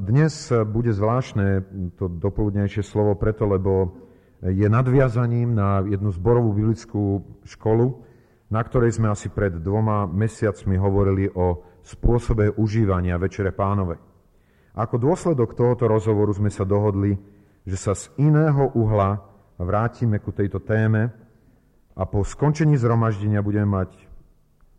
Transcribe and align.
dnes 0.00 0.32
bude 0.64 0.90
zvláštne 0.96 1.62
to 2.00 2.08
dopoludnejšie 2.08 2.80
slovo 2.80 3.12
preto, 3.14 3.44
lebo 3.44 3.92
je 4.40 4.64
nadviazaním 4.64 5.52
na 5.52 5.84
jednu 5.84 6.08
zborovú 6.16 6.56
biblickú 6.56 7.20
školu, 7.44 8.00
na 8.48 8.64
ktorej 8.64 8.96
sme 8.96 9.12
asi 9.12 9.28
pred 9.28 9.60
dvoma 9.60 10.08
mesiacmi 10.08 10.80
hovorili 10.80 11.28
o 11.28 11.60
spôsobe 11.84 12.56
užívania 12.56 13.20
Večere 13.20 13.52
pánovej. 13.52 14.00
Ako 14.74 14.96
dôsledok 14.96 15.52
tohoto 15.52 15.84
rozhovoru 15.86 16.32
sme 16.32 16.48
sa 16.48 16.64
dohodli, 16.64 17.14
že 17.68 17.76
sa 17.76 17.92
z 17.92 18.08
iného 18.16 18.72
uhla 18.72 19.20
vrátime 19.60 20.18
ku 20.24 20.32
tejto 20.32 20.64
téme 20.64 21.12
a 21.92 22.02
po 22.08 22.24
skončení 22.24 22.80
zhromaždenia 22.80 23.44
budeme 23.44 23.68
mať 23.68 23.92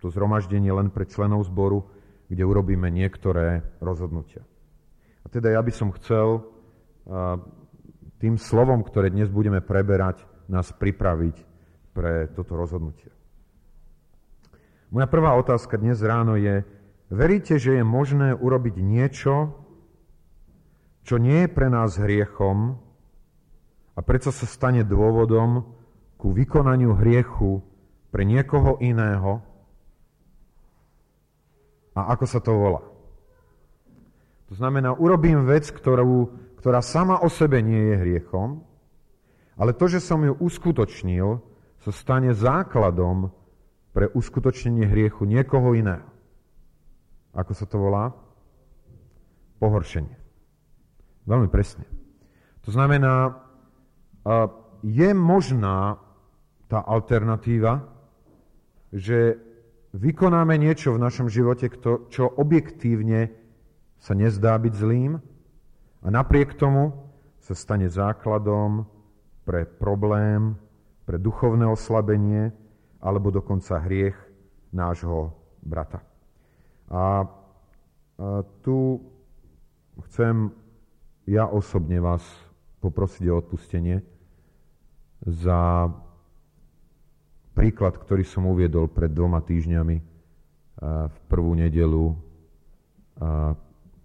to 0.02 0.10
zhromaždenie 0.10 0.74
len 0.74 0.90
pre 0.90 1.06
členov 1.06 1.46
zboru, 1.46 1.86
kde 2.26 2.42
urobíme 2.42 2.90
niektoré 2.90 3.62
rozhodnutia. 3.78 4.42
A 5.22 5.28
teda 5.30 5.54
ja 5.54 5.62
by 5.62 5.72
som 5.74 5.94
chcel 5.96 6.46
tým 8.22 8.36
slovom, 8.38 8.86
ktoré 8.86 9.10
dnes 9.10 9.30
budeme 9.30 9.62
preberať, 9.62 10.26
nás 10.46 10.70
pripraviť 10.76 11.36
pre 11.96 12.30
toto 12.32 12.54
rozhodnutie. 12.54 13.10
Moja 14.92 15.08
prvá 15.08 15.34
otázka 15.40 15.80
dnes 15.80 16.04
ráno 16.04 16.36
je, 16.36 16.68
veríte, 17.08 17.56
že 17.56 17.80
je 17.80 17.84
možné 17.84 18.36
urobiť 18.36 18.76
niečo, 18.78 19.56
čo 21.02 21.16
nie 21.18 21.48
je 21.48 21.50
pre 21.50 21.72
nás 21.72 21.98
hriechom 21.98 22.78
a 23.96 24.00
predsa 24.04 24.30
sa 24.36 24.46
stane 24.46 24.86
dôvodom 24.86 25.66
ku 26.20 26.30
vykonaniu 26.36 26.94
hriechu 26.94 27.66
pre 28.14 28.28
niekoho 28.28 28.78
iného? 28.84 29.42
A 31.98 32.14
ako 32.14 32.26
sa 32.30 32.40
to 32.44 32.54
volá? 32.54 32.84
To 34.52 34.60
znamená, 34.60 34.92
urobím 34.92 35.48
vec, 35.48 35.72
ktorú, 35.72 36.28
ktorá 36.60 36.84
sama 36.84 37.24
o 37.24 37.32
sebe 37.32 37.64
nie 37.64 37.96
je 37.96 37.96
hriechom, 38.04 38.68
ale 39.56 39.72
to, 39.72 39.88
že 39.88 40.04
som 40.04 40.20
ju 40.28 40.36
uskutočnil, 40.36 41.40
sa 41.82 41.92
stane 41.96 42.36
základom 42.36 43.32
pre 43.96 44.12
uskutočnenie 44.12 44.86
hriechu 44.92 45.24
niekoho 45.24 45.72
iného. 45.74 46.06
Ako 47.32 47.56
sa 47.56 47.64
to 47.64 47.80
volá? 47.80 48.12
Pohoršenie. 49.64 50.20
Veľmi 51.26 51.48
presne. 51.48 51.88
To 52.68 52.76
znamená, 52.76 53.40
je 54.84 55.10
možná 55.16 55.96
tá 56.68 56.84
alternatíva, 56.84 57.88
že 58.92 59.40
vykonáme 59.96 60.60
niečo 60.60 60.92
v 60.92 61.02
našom 61.02 61.32
živote, 61.32 61.72
čo 62.12 62.30
objektívne 62.36 63.41
sa 64.02 64.18
nezdá 64.18 64.58
byť 64.58 64.74
zlým 64.74 65.22
a 66.02 66.08
napriek 66.10 66.58
tomu 66.58 66.90
sa 67.38 67.54
stane 67.54 67.86
základom 67.86 68.90
pre 69.46 69.70
problém, 69.70 70.58
pre 71.06 71.22
duchovné 71.22 71.70
oslabenie 71.70 72.50
alebo 72.98 73.30
dokonca 73.30 73.82
hriech 73.82 74.18
nášho 74.74 75.38
brata. 75.62 76.02
A, 76.90 77.30
tu 78.62 79.02
chcem 80.10 80.54
ja 81.26 81.50
osobne 81.50 81.98
vás 81.98 82.22
poprosiť 82.82 83.30
o 83.30 83.38
odpustenie 83.38 84.02
za 85.26 85.90
príklad, 87.54 87.98
ktorý 87.98 88.26
som 88.26 88.50
uviedol 88.50 88.90
pred 88.90 89.10
dvoma 89.14 89.42
týždňami 89.42 89.98
v 90.82 91.18
prvú 91.30 91.54
nedelu, 91.54 92.18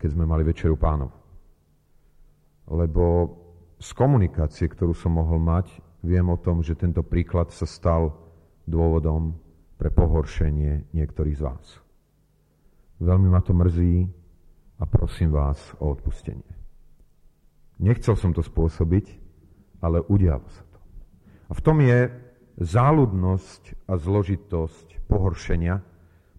keď 0.06 0.14
sme 0.14 0.30
mali 0.30 0.46
Večeru 0.46 0.78
pánov. 0.78 1.10
Lebo 2.70 3.34
z 3.82 3.90
komunikácie, 3.90 4.70
ktorú 4.70 4.94
som 4.94 5.18
mohol 5.18 5.42
mať, 5.42 5.82
viem 6.06 6.30
o 6.30 6.38
tom, 6.38 6.62
že 6.62 6.78
tento 6.78 7.02
príklad 7.02 7.50
sa 7.50 7.66
stal 7.66 8.14
dôvodom 8.70 9.34
pre 9.74 9.90
pohoršenie 9.90 10.94
niektorých 10.94 11.34
z 11.34 11.42
vás. 11.42 11.66
Veľmi 13.02 13.34
ma 13.34 13.42
to 13.42 13.50
mrzí 13.50 14.06
a 14.78 14.86
prosím 14.86 15.34
vás 15.34 15.58
o 15.82 15.90
odpustenie. 15.90 16.54
Nechcel 17.82 18.14
som 18.14 18.30
to 18.30 18.46
spôsobiť, 18.46 19.10
ale 19.82 20.06
udialo 20.06 20.46
sa 20.54 20.62
to. 20.70 20.78
A 21.50 21.52
v 21.58 21.64
tom 21.66 21.82
je 21.82 22.14
záľudnosť 22.62 23.90
a 23.90 23.98
zložitosť 23.98 25.10
pohoršenia, 25.10 25.82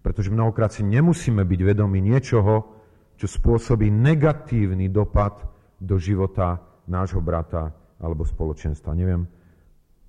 pretože 0.00 0.32
mnohokrát 0.32 0.72
si 0.72 0.88
nemusíme 0.88 1.44
byť 1.44 1.60
vedomi 1.68 2.00
niečoho, 2.00 2.77
čo 3.18 3.26
spôsobí 3.26 3.90
negatívny 3.90 4.86
dopad 4.88 5.42
do 5.76 5.98
života 5.98 6.62
nášho 6.86 7.18
brata 7.18 7.74
alebo 7.98 8.22
spoločenstva. 8.22 8.94
Neviem, 8.94 9.26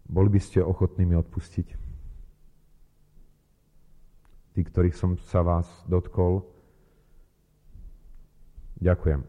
boli 0.06 0.30
by 0.30 0.40
ste 0.40 0.62
ochotní 0.62 1.10
mi 1.10 1.18
odpustiť? 1.18 1.90
tí, 4.60 4.68
ktorých 4.68 4.92
som 4.92 5.16
sa 5.32 5.40
vás 5.40 5.64
dotkol. 5.88 6.44
Ďakujem. 8.84 9.24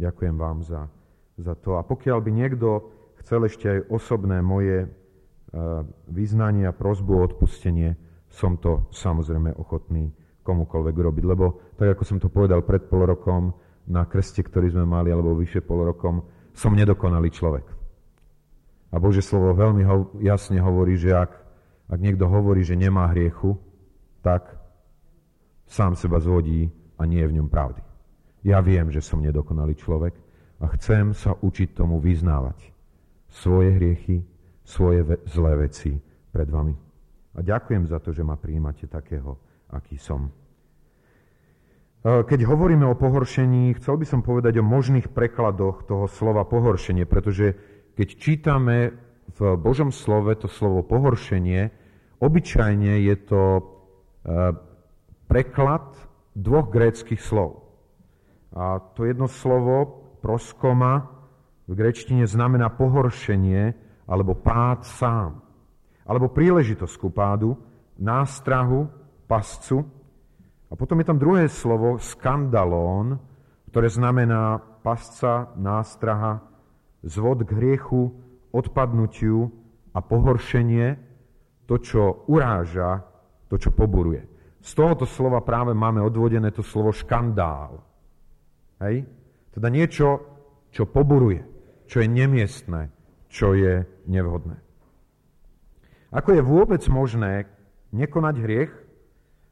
Ďakujem 0.00 0.36
vám 0.40 0.64
za, 0.64 0.88
za 1.36 1.52
to. 1.52 1.76
A 1.76 1.84
pokiaľ 1.84 2.24
by 2.24 2.30
niekto 2.32 2.88
chcel 3.20 3.44
ešte 3.44 3.68
aj 3.68 3.80
osobné 3.92 4.40
moje 4.40 4.88
uh, 4.88 5.84
vyznanie 6.08 6.64
a 6.64 6.72
prozbu 6.72 7.12
o 7.12 7.24
odpustenie, 7.28 7.92
som 8.32 8.56
to 8.56 8.88
samozrejme 8.88 9.52
ochotný 9.60 10.08
komukoľvek 10.50 10.96
robiť. 10.98 11.24
Lebo 11.24 11.78
tak, 11.78 11.94
ako 11.94 12.02
som 12.02 12.18
to 12.18 12.26
povedal 12.26 12.66
pred 12.66 12.82
pol 12.90 13.06
rokom 13.06 13.54
na 13.86 14.02
krste, 14.02 14.42
ktorý 14.42 14.74
sme 14.74 14.82
mali, 14.82 15.14
alebo 15.14 15.38
vyše 15.38 15.62
pol 15.62 15.86
rokom, 15.86 16.26
som 16.50 16.74
nedokonalý 16.74 17.30
človek. 17.30 17.66
A 18.90 18.98
Bože 18.98 19.22
slovo 19.22 19.54
veľmi 19.54 19.86
ho, 19.86 20.10
jasne 20.18 20.58
hovorí, 20.58 20.98
že 20.98 21.14
ak, 21.14 21.30
ak 21.86 21.98
niekto 22.02 22.26
hovorí, 22.26 22.66
že 22.66 22.74
nemá 22.74 23.06
hriechu, 23.14 23.54
tak 24.26 24.50
sám 25.70 25.94
seba 25.94 26.18
zvodí 26.18 26.66
a 26.98 27.06
nie 27.06 27.22
je 27.22 27.30
v 27.30 27.36
ňom 27.38 27.48
pravdy. 27.48 27.80
Ja 28.42 28.58
viem, 28.58 28.90
že 28.90 28.98
som 28.98 29.22
nedokonalý 29.22 29.78
človek 29.78 30.18
a 30.58 30.66
chcem 30.74 31.14
sa 31.14 31.38
učiť 31.38 31.78
tomu 31.78 32.02
vyznávať 32.02 32.58
svoje 33.30 33.78
hriechy, 33.78 34.26
svoje 34.66 35.06
ve- 35.06 35.22
zlé 35.30 35.70
veci 35.70 35.94
pred 36.34 36.50
vami. 36.50 36.74
A 37.38 37.46
ďakujem 37.46 37.86
za 37.86 38.02
to, 38.02 38.10
že 38.10 38.26
ma 38.26 38.34
príjmate 38.34 38.90
takého, 38.90 39.38
aký 39.70 39.94
som. 39.94 40.34
E, 42.00 42.24
keď 42.24 42.48
hovoríme 42.48 42.88
o 42.88 42.96
pohoršení, 42.96 43.76
chcel 43.76 44.00
by 44.00 44.06
som 44.08 44.20
povedať 44.24 44.56
o 44.60 44.64
možných 44.64 45.12
prekladoch 45.12 45.84
toho 45.84 46.08
slova 46.08 46.48
pohoršenie, 46.48 47.04
pretože 47.04 47.56
keď 47.92 48.08
čítame 48.16 48.76
v 49.36 49.54
Božom 49.60 49.92
slove 49.92 50.32
to 50.40 50.48
slovo 50.48 50.80
pohoršenie, 50.80 51.68
obyčajne 52.24 53.04
je 53.04 53.16
to 53.20 53.42
e, 53.44 53.62
preklad 55.28 55.92
dvoch 56.32 56.72
gréckých 56.72 57.20
slov. 57.20 57.68
A 58.56 58.82
to 58.96 59.06
jedno 59.06 59.30
slovo, 59.30 60.00
proskoma, 60.24 61.20
v 61.70 61.78
gréčtine 61.78 62.26
znamená 62.26 62.66
pohoršenie 62.74 63.78
alebo 64.10 64.34
pád 64.34 64.82
sám. 64.82 65.38
Alebo 66.02 66.26
príležitosť 66.34 66.94
ku 66.98 67.14
pádu, 67.14 67.54
nástrahu, 67.94 68.90
pascu. 69.30 69.86
A 70.70 70.78
potom 70.78 71.02
je 71.02 71.06
tam 71.10 71.18
druhé 71.18 71.50
slovo, 71.50 71.98
skandalón, 71.98 73.18
ktoré 73.74 73.90
znamená 73.90 74.62
pasca, 74.86 75.50
nástraha, 75.58 76.46
zvod 77.02 77.42
k 77.42 77.50
hriechu, 77.58 78.14
odpadnutiu 78.54 79.50
a 79.90 79.98
pohoršenie, 79.98 80.98
to, 81.66 81.74
čo 81.78 82.26
uráža, 82.26 83.02
to, 83.50 83.58
čo 83.58 83.70
poburuje. 83.74 84.26
Z 84.62 84.74
tohoto 84.74 85.06
slova 85.06 85.42
práve 85.42 85.74
máme 85.74 86.02
odvodené 86.02 86.50
to 86.50 86.62
slovo 86.62 86.90
škandál. 86.94 87.82
Hej? 88.82 89.06
Teda 89.54 89.70
niečo, 89.70 90.22
čo 90.70 90.86
poburuje, 90.86 91.42
čo 91.90 92.02
je 92.02 92.08
nemiestné, 92.10 92.90
čo 93.26 93.54
je 93.54 93.86
nevhodné. 94.06 94.58
Ako 96.10 96.34
je 96.34 96.42
vôbec 96.42 96.82
možné 96.90 97.46
nekonať 97.94 98.34
hriech 98.42 98.72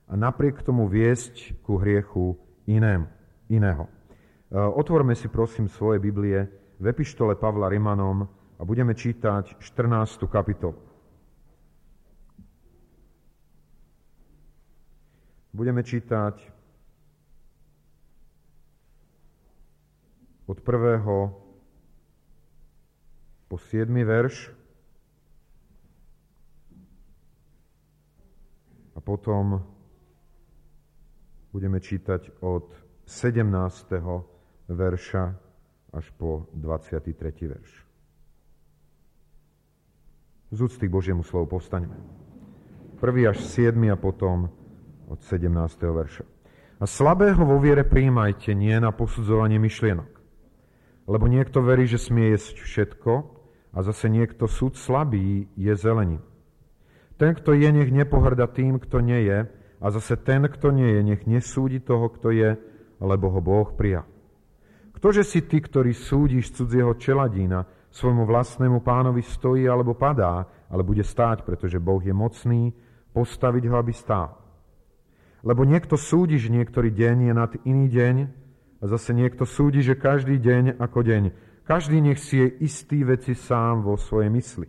a 0.08 0.16
napriek 0.16 0.64
tomu 0.64 0.88
viesť 0.88 1.60
ku 1.60 1.76
hriechu 1.76 2.40
iném, 2.64 3.04
iného? 3.52 3.84
E, 3.86 3.92
otvorme 4.56 5.12
si 5.12 5.28
prosím 5.28 5.68
svoje 5.68 6.00
Biblie 6.00 6.48
v 6.80 6.84
epištole 6.88 7.36
Pavla 7.36 7.68
Rimanom 7.68 8.24
a 8.56 8.62
budeme 8.64 8.96
čítať 8.96 9.60
14. 9.60 10.24
kapitolu. 10.24 10.80
Budeme 15.52 15.84
čítať 15.84 16.58
od 20.48 20.58
prvého 20.64 21.34
po 23.48 23.56
7. 23.56 23.92
verš 23.92 24.52
a 28.96 29.00
potom 29.00 29.60
budeme 31.52 31.80
čítať 31.80 32.42
od 32.44 32.68
17. 33.08 33.48
verša 34.68 35.24
až 35.92 36.06
po 36.20 36.46
23. 36.52 37.12
verš. 37.48 37.72
Z 40.48 40.58
úcty 40.64 40.88
k 40.88 40.92
Božiemu 40.92 41.24
slovu 41.24 41.56
povstaňme. 41.56 41.96
Prvý 43.00 43.28
až 43.28 43.40
7 43.44 43.76
a 43.92 43.96
potom 43.96 44.48
od 45.08 45.20
17. 45.24 45.52
verša. 45.80 46.24
A 46.78 46.84
slabého 46.86 47.42
vo 47.42 47.58
viere 47.58 47.82
príjmajte 47.82 48.54
nie 48.54 48.76
na 48.78 48.94
posudzovanie 48.94 49.58
myšlienok. 49.58 50.12
Lebo 51.08 51.24
niekto 51.26 51.64
verí, 51.64 51.88
že 51.88 51.98
smie 51.98 52.36
jesť 52.36 52.60
všetko 52.60 53.12
a 53.72 53.78
zase 53.80 54.12
niekto 54.12 54.44
súd 54.44 54.76
slabý 54.76 55.48
je 55.56 55.72
zelením. 55.72 56.22
Ten, 57.18 57.34
kto 57.34 57.56
je, 57.56 57.66
nech 57.72 57.90
nepohrda 57.90 58.46
tým, 58.46 58.78
kto 58.78 59.02
nie 59.02 59.26
je, 59.26 59.38
a 59.78 59.86
zase 59.94 60.18
ten, 60.18 60.46
kto 60.50 60.74
nie 60.74 60.98
je, 60.98 61.00
nech 61.02 61.22
nesúdi 61.26 61.78
toho, 61.78 62.10
kto 62.10 62.34
je, 62.34 62.58
lebo 62.98 63.30
ho 63.30 63.40
Boh 63.40 63.70
prijal. 63.74 64.06
Ktože 64.98 65.22
si 65.22 65.46
ty, 65.46 65.62
ktorý 65.62 65.94
súdiš 65.94 66.50
cudzieho 66.58 66.98
čeladína, 66.98 67.62
svojmu 67.94 68.26
vlastnému 68.26 68.82
pánovi 68.82 69.22
stojí 69.22 69.64
alebo 69.64 69.94
padá, 69.94 70.44
ale 70.68 70.82
bude 70.82 71.06
stáť, 71.06 71.46
pretože 71.46 71.80
Boh 71.80 72.02
je 72.02 72.12
mocný 72.12 72.74
postaviť 73.14 73.64
ho, 73.70 73.74
aby 73.78 73.94
stál. 73.94 74.36
Lebo 75.46 75.62
niekto 75.62 75.94
súdi, 75.94 76.36
že 76.36 76.50
niektorý 76.50 76.90
deň 76.90 77.30
je 77.30 77.32
nad 77.32 77.52
iný 77.62 77.86
deň 77.86 78.16
a 78.82 78.84
zase 78.90 79.14
niekto 79.14 79.46
súdi, 79.46 79.80
že 79.86 79.94
každý 79.94 80.36
deň 80.42 80.82
ako 80.82 81.00
deň. 81.06 81.22
Každý 81.62 82.00
nech 82.02 82.18
si 82.18 82.42
je 82.42 82.48
istý 82.64 83.06
veci 83.06 83.38
sám 83.38 83.86
vo 83.86 83.94
svojej 83.94 84.32
mysli. 84.34 84.66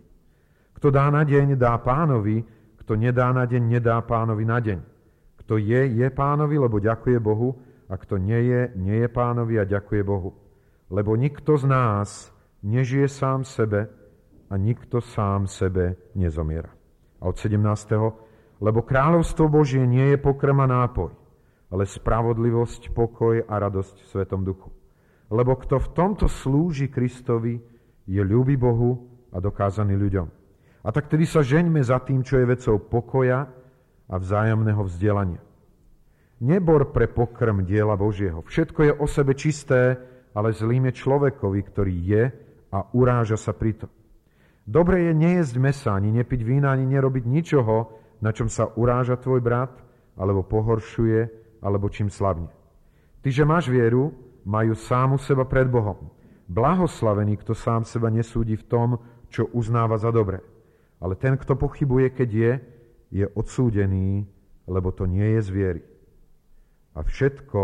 Kto 0.78 0.88
dá 0.94 1.10
na 1.10 1.26
deň, 1.26 1.58
dá 1.58 1.74
pánovi, 1.82 2.44
kto 2.80 2.96
nedá 2.96 3.34
na 3.34 3.44
deň, 3.44 3.62
nedá 3.66 3.98
pánovi 4.00 4.44
na 4.46 4.58
deň. 4.62 4.89
Kto 5.50 5.58
je, 5.58 5.82
je 5.98 6.06
pánovi, 6.14 6.62
lebo 6.62 6.78
ďakuje 6.78 7.18
Bohu, 7.18 7.58
a 7.90 7.98
kto 7.98 8.22
nie 8.22 8.38
je, 8.38 8.70
nie 8.78 9.02
je 9.02 9.10
pánovi 9.10 9.58
a 9.58 9.66
ďakuje 9.66 10.06
Bohu. 10.06 10.30
Lebo 10.94 11.18
nikto 11.18 11.58
z 11.58 11.66
nás 11.66 12.30
nežije 12.62 13.10
sám 13.10 13.42
sebe 13.42 13.90
a 14.46 14.54
nikto 14.54 15.02
sám 15.02 15.50
sebe 15.50 15.98
nezomiera. 16.14 16.70
A 17.18 17.34
od 17.34 17.34
17. 17.34 17.66
Lebo 18.62 18.86
kráľovstvo 18.86 19.50
Božie 19.50 19.82
nie 19.90 20.14
je 20.14 20.22
pokrm 20.22 20.54
a 20.62 20.70
nápoj, 20.70 21.18
ale 21.74 21.82
spravodlivosť, 21.82 22.94
pokoj 22.94 23.42
a 23.42 23.54
radosť 23.58 24.06
v 24.06 24.06
Svetom 24.06 24.46
duchu. 24.46 24.70
Lebo 25.34 25.58
kto 25.58 25.82
v 25.82 25.88
tomto 25.90 26.30
slúži 26.30 26.86
Kristovi, 26.86 27.58
je 28.06 28.22
ľúbi 28.22 28.54
Bohu 28.54 29.02
a 29.34 29.42
dokázaný 29.42 29.98
ľuďom. 29.98 30.30
A 30.86 30.94
tak 30.94 31.10
tedy 31.10 31.26
sa 31.26 31.42
žeňme 31.42 31.82
za 31.82 31.98
tým, 32.06 32.22
čo 32.22 32.38
je 32.38 32.46
vecou 32.46 32.78
pokoja 32.78 33.58
a 34.10 34.18
vzájomného 34.18 34.82
vzdelania 34.82 35.40
nebor 36.40 36.90
pre 36.90 37.06
pokrm 37.06 37.62
diela 37.62 37.94
Božieho. 37.94 38.40
Všetko 38.40 38.80
je 38.82 38.92
o 38.96 39.06
sebe 39.06 39.36
čisté, 39.36 40.00
ale 40.32 40.56
zlým 40.56 40.88
je 40.88 40.98
človekovi, 41.04 41.60
ktorý 41.68 41.94
je 41.94 42.24
a 42.72 42.78
uráža 42.96 43.36
sa 43.36 43.52
pri 43.52 43.76
to. 43.76 43.86
Dobre 44.64 45.10
je 45.10 45.12
nejesť 45.12 45.54
mesa, 45.60 45.90
ani 45.92 46.10
nepiť 46.10 46.40
vína, 46.40 46.72
ani 46.72 46.88
nerobiť 46.88 47.24
ničoho, 47.28 47.76
na 48.24 48.30
čom 48.32 48.48
sa 48.48 48.72
uráža 48.72 49.20
tvoj 49.20 49.40
brat, 49.40 49.72
alebo 50.16 50.44
pohoršuje, 50.44 51.20
alebo 51.64 51.88
čím 51.88 52.08
slabne. 52.08 52.52
Ty, 53.20 53.28
že 53.28 53.44
máš 53.44 53.68
vieru, 53.68 54.12
majú 54.44 54.72
sámu 54.72 55.20
seba 55.20 55.44
pred 55.44 55.68
Bohom. 55.68 56.08
Blahoslavený, 56.48 57.40
kto 57.40 57.52
sám 57.52 57.84
seba 57.84 58.08
nesúdi 58.08 58.56
v 58.56 58.66
tom, 58.68 58.88
čo 59.28 59.48
uznáva 59.52 59.98
za 60.00 60.08
dobre. 60.10 60.40
Ale 61.00 61.16
ten, 61.16 61.36
kto 61.36 61.56
pochybuje, 61.56 62.12
keď 62.12 62.28
je, 62.30 62.52
je 63.10 63.26
odsúdený, 63.34 64.26
lebo 64.70 64.94
to 64.94 65.06
nie 65.06 65.38
je 65.38 65.40
z 65.42 65.50
viery. 65.50 65.82
A 66.94 67.02
všetko, 67.02 67.62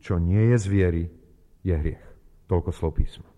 čo 0.00 0.20
nie 0.20 0.52
je 0.52 0.56
z 0.60 0.66
viery, 0.68 1.04
je 1.64 1.74
hriech. 1.76 2.04
Toľko 2.48 2.70
slov 2.72 2.96
písma. 2.96 3.28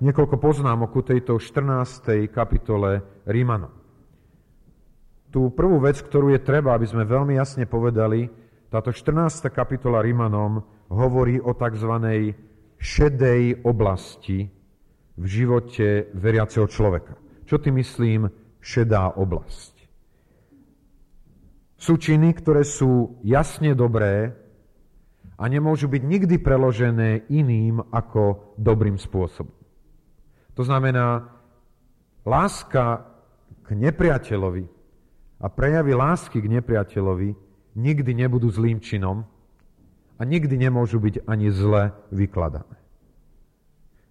Niekoľko 0.00 0.40
poznámok 0.40 0.96
ku 0.96 1.00
tejto 1.04 1.36
14. 1.36 2.24
kapitole 2.32 3.04
Rímanom. 3.28 3.68
Tú 5.28 5.52
prvú 5.52 5.76
vec, 5.76 6.00
ktorú 6.00 6.32
je 6.32 6.40
treba, 6.40 6.72
aby 6.72 6.88
sme 6.88 7.04
veľmi 7.04 7.36
jasne 7.36 7.68
povedali, 7.68 8.32
táto 8.72 8.96
14. 8.96 9.44
kapitola 9.52 10.00
Rímanom 10.00 10.64
hovorí 10.88 11.36
o 11.36 11.52
tzv. 11.52 11.92
Šedej 12.80 13.60
oblasti 13.62 14.48
v 15.20 15.24
živote 15.28 16.08
veriaceho 16.16 16.64
človeka. 16.64 17.14
Čo 17.44 17.60
ty 17.60 17.68
myslím 17.76 18.32
šedá 18.64 19.12
oblasť? 19.20 19.76
Sú 21.76 21.96
činy, 22.00 22.32
ktoré 22.36 22.64
sú 22.64 23.20
jasne 23.24 23.76
dobré 23.76 24.32
a 25.40 25.44
nemôžu 25.48 25.88
byť 25.88 26.02
nikdy 26.04 26.36
preložené 26.40 27.28
iným 27.32 27.80
ako 27.92 28.56
dobrým 28.60 29.00
spôsobom. 29.00 29.56
To 30.56 30.62
znamená, 30.64 31.24
láska 32.24 33.08
k 33.64 33.72
nepriateľovi 33.72 34.64
a 35.40 35.46
prejavy 35.48 35.92
lásky 35.96 36.44
k 36.44 36.52
nepriateľovi 36.60 37.32
nikdy 37.76 38.12
nebudú 38.12 38.52
zlým 38.52 38.76
činom 38.76 39.24
a 40.20 40.22
nikdy 40.28 40.52
nemôžu 40.60 41.00
byť 41.00 41.24
ani 41.24 41.48
zle 41.48 41.96
vykladané. 42.12 42.76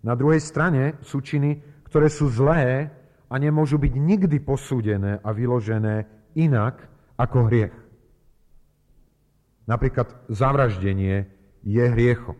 Na 0.01 0.17
druhej 0.17 0.41
strane 0.41 0.97
sú 1.05 1.21
činy, 1.21 1.61
ktoré 1.85 2.09
sú 2.09 2.33
zlé 2.33 2.89
a 3.29 3.35
nemôžu 3.37 3.77
byť 3.77 3.93
nikdy 3.93 4.41
posúdené 4.41 5.21
a 5.21 5.29
vyložené 5.29 6.09
inak 6.33 6.81
ako 7.13 7.45
hriech. 7.45 7.75
Napríklad 9.69 10.09
zavraždenie 10.33 11.29
je 11.61 11.83
hriechom. 11.85 12.33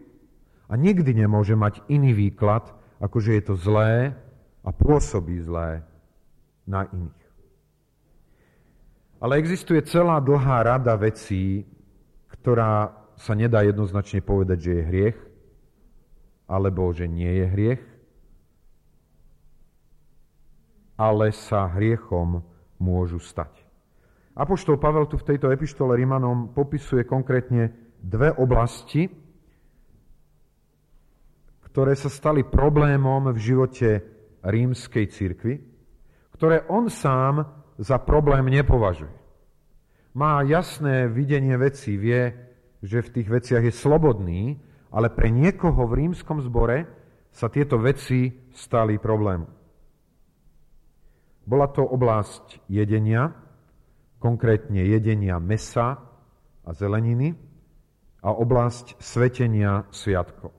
A 0.65 0.73
nikdy 0.73 1.13
nemôže 1.13 1.53
mať 1.53 1.85
iný 1.93 2.17
výklad, 2.17 2.73
ako 2.97 3.21
že 3.21 3.37
je 3.37 3.43
to 3.45 3.55
zlé 3.57 4.17
a 4.65 4.69
pôsobí 4.73 5.37
zlé 5.45 5.85
na 6.65 6.89
iných. 6.89 7.21
Ale 9.19 9.37
existuje 9.37 9.83
celá 9.85 10.17
dlhá 10.17 10.63
rada 10.63 10.95
vecí, 10.95 11.67
ktorá 12.33 12.99
sa 13.19 13.35
nedá 13.35 13.67
jednoznačne 13.67 14.23
povedať, 14.23 14.57
že 14.63 14.71
je 14.79 14.87
hriech, 14.87 15.19
alebo 16.47 16.87
že 16.95 17.05
nie 17.05 17.43
je 17.43 17.45
hriech, 17.51 17.83
ale 20.95 21.35
sa 21.35 21.67
hriechom 21.67 22.41
môžu 22.79 23.19
stať. 23.19 23.51
Apoštol 24.39 24.79
Pavel 24.79 25.03
tu 25.11 25.19
v 25.19 25.35
tejto 25.35 25.51
epištole 25.51 25.99
Rimanom 25.99 26.55
popisuje 26.55 27.03
konkrétne 27.03 27.75
dve 27.99 28.31
oblasti, 28.31 29.11
ktoré 31.69 31.91
sa 31.99 32.07
stali 32.07 32.47
problémom 32.47 33.35
v 33.35 33.39
živote 33.39 33.89
rímskej 34.39 35.05
cirkvi, 35.11 35.59
ktoré 36.39 36.63
on 36.71 36.87
sám 36.87 37.43
za 37.75 37.99
problém 37.99 38.47
nepovažuje. 38.47 39.11
Má 40.15 40.39
jasné 40.47 41.11
videnie 41.11 41.53
veci, 41.59 41.99
vie, 41.99 42.48
že 42.79 43.03
v 43.03 43.13
tých 43.19 43.27
veciach 43.27 43.63
je 43.63 43.73
slobodný, 43.75 44.59
ale 44.89 45.11
pre 45.11 45.29
niekoho 45.29 45.85
v 45.85 46.05
rímskom 46.05 46.41
zbore 46.41 46.87
sa 47.29 47.51
tieto 47.51 47.77
veci 47.77 48.33
stali 48.55 48.97
problémom. 48.97 49.51
Bola 51.49 51.67
to 51.69 51.81
oblasť 51.81 52.69
jedenia, 52.69 53.33
konkrétne 54.21 54.85
jedenia 54.85 55.41
mesa 55.41 55.97
a 56.61 56.69
zeleniny 56.75 57.33
a 58.21 58.29
oblasť 58.29 58.99
svetenia 59.01 59.87
sviatkov. 59.89 60.53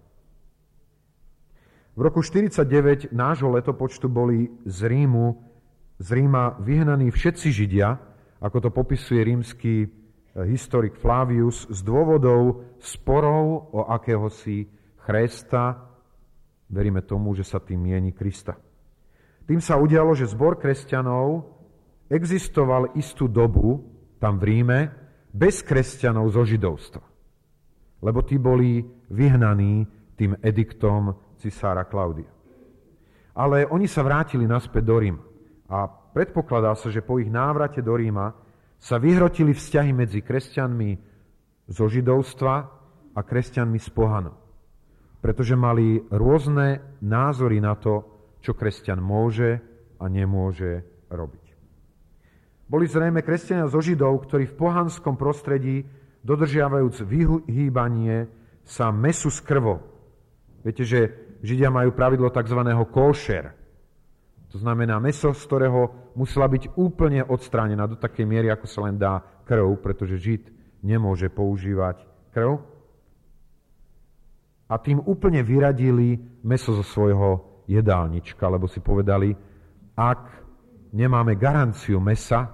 V 1.94 2.00
roku 2.00 2.24
49 2.24 3.12
nášho 3.12 3.50
letopočtu 3.52 4.08
boli 4.08 4.48
z 4.64 4.88
Rímu, 4.88 5.36
z 6.00 6.08
Ríma 6.16 6.56
vyhnaní 6.62 7.12
všetci 7.12 7.52
Židia, 7.52 8.00
ako 8.40 8.56
to 8.64 8.70
popisuje 8.72 9.20
rímsky 9.20 9.84
historik 10.34 10.94
Flavius 10.94 11.66
z 11.66 11.80
dôvodov 11.82 12.76
sporov 12.78 13.74
o 13.74 13.80
akéhosi 13.90 14.68
Chresta. 15.02 15.90
Veríme 16.70 17.02
tomu, 17.02 17.34
že 17.34 17.42
sa 17.42 17.58
tým 17.58 17.82
mieni 17.82 18.14
Krista. 18.14 18.54
Tým 19.50 19.58
sa 19.58 19.74
udialo, 19.74 20.14
že 20.14 20.30
zbor 20.30 20.62
kresťanov 20.62 21.42
existoval 22.06 22.94
istú 22.94 23.26
dobu 23.26 23.82
tam 24.22 24.38
v 24.38 24.44
Ríme 24.46 24.78
bez 25.34 25.66
kresťanov 25.66 26.30
zo 26.30 26.46
židovstva. 26.46 27.02
Lebo 28.06 28.22
tí 28.22 28.38
boli 28.38 28.86
vyhnaní 29.10 29.82
tým 30.14 30.38
ediktom 30.38 31.34
cisára 31.42 31.82
Klaudia. 31.88 32.30
Ale 33.34 33.66
oni 33.66 33.90
sa 33.90 34.06
vrátili 34.06 34.46
naspäť 34.46 34.82
do 34.86 34.96
Ríma. 35.00 35.22
A 35.70 35.86
predpokladá 35.86 36.74
sa, 36.74 36.90
že 36.90 37.02
po 37.02 37.18
ich 37.18 37.30
návrate 37.30 37.80
do 37.80 37.94
Ríma 37.94 38.34
sa 38.80 38.96
vyhrotili 38.96 39.52
vzťahy 39.52 39.92
medzi 39.92 40.24
kresťanmi 40.24 40.90
zo 41.68 41.86
židovstva 41.86 42.54
a 43.12 43.20
kresťanmi 43.20 43.76
z 43.76 43.88
pohanov. 43.92 44.40
Pretože 45.20 45.52
mali 45.52 46.00
rôzne 46.08 46.80
názory 47.04 47.60
na 47.60 47.76
to, 47.76 48.08
čo 48.40 48.56
kresťan 48.56 49.04
môže 49.04 49.60
a 50.00 50.08
nemôže 50.08 50.80
robiť. 51.12 51.44
Boli 52.70 52.86
zrejme 52.86 53.20
kresťania 53.20 53.66
zo 53.66 53.82
Židov, 53.82 54.30
ktorí 54.30 54.46
v 54.46 54.54
pohanskom 54.54 55.18
prostredí, 55.18 55.82
dodržiavajúc 56.22 57.02
vyhýbanie, 57.02 58.30
sa 58.62 58.94
mesu 58.94 59.26
s 59.26 59.42
krvou. 59.42 59.82
Viete, 60.62 60.86
že 60.86 61.10
Židia 61.42 61.66
majú 61.66 61.90
pravidlo 61.90 62.30
tzv. 62.30 62.62
košer. 62.94 63.44
To 64.54 64.56
znamená 64.62 65.02
meso, 65.02 65.34
z 65.34 65.42
ktorého 65.50 66.09
musela 66.20 66.44
byť 66.44 66.76
úplne 66.76 67.24
odstránená 67.24 67.88
do 67.88 67.96
takej 67.96 68.28
miery, 68.28 68.52
ako 68.52 68.68
sa 68.68 68.84
len 68.84 69.00
dá 69.00 69.24
krv, 69.48 69.80
pretože 69.80 70.20
Žid 70.20 70.52
nemôže 70.84 71.32
používať 71.32 72.04
krv. 72.36 72.60
A 74.68 74.76
tým 74.76 75.00
úplne 75.00 75.40
vyradili 75.40 76.20
meso 76.44 76.76
zo 76.76 76.84
svojho 76.84 77.64
jedálnička, 77.64 78.44
lebo 78.52 78.68
si 78.68 78.84
povedali, 78.84 79.32
ak 79.96 80.22
nemáme 80.92 81.40
garanciu 81.40 81.98
mesa, 82.04 82.52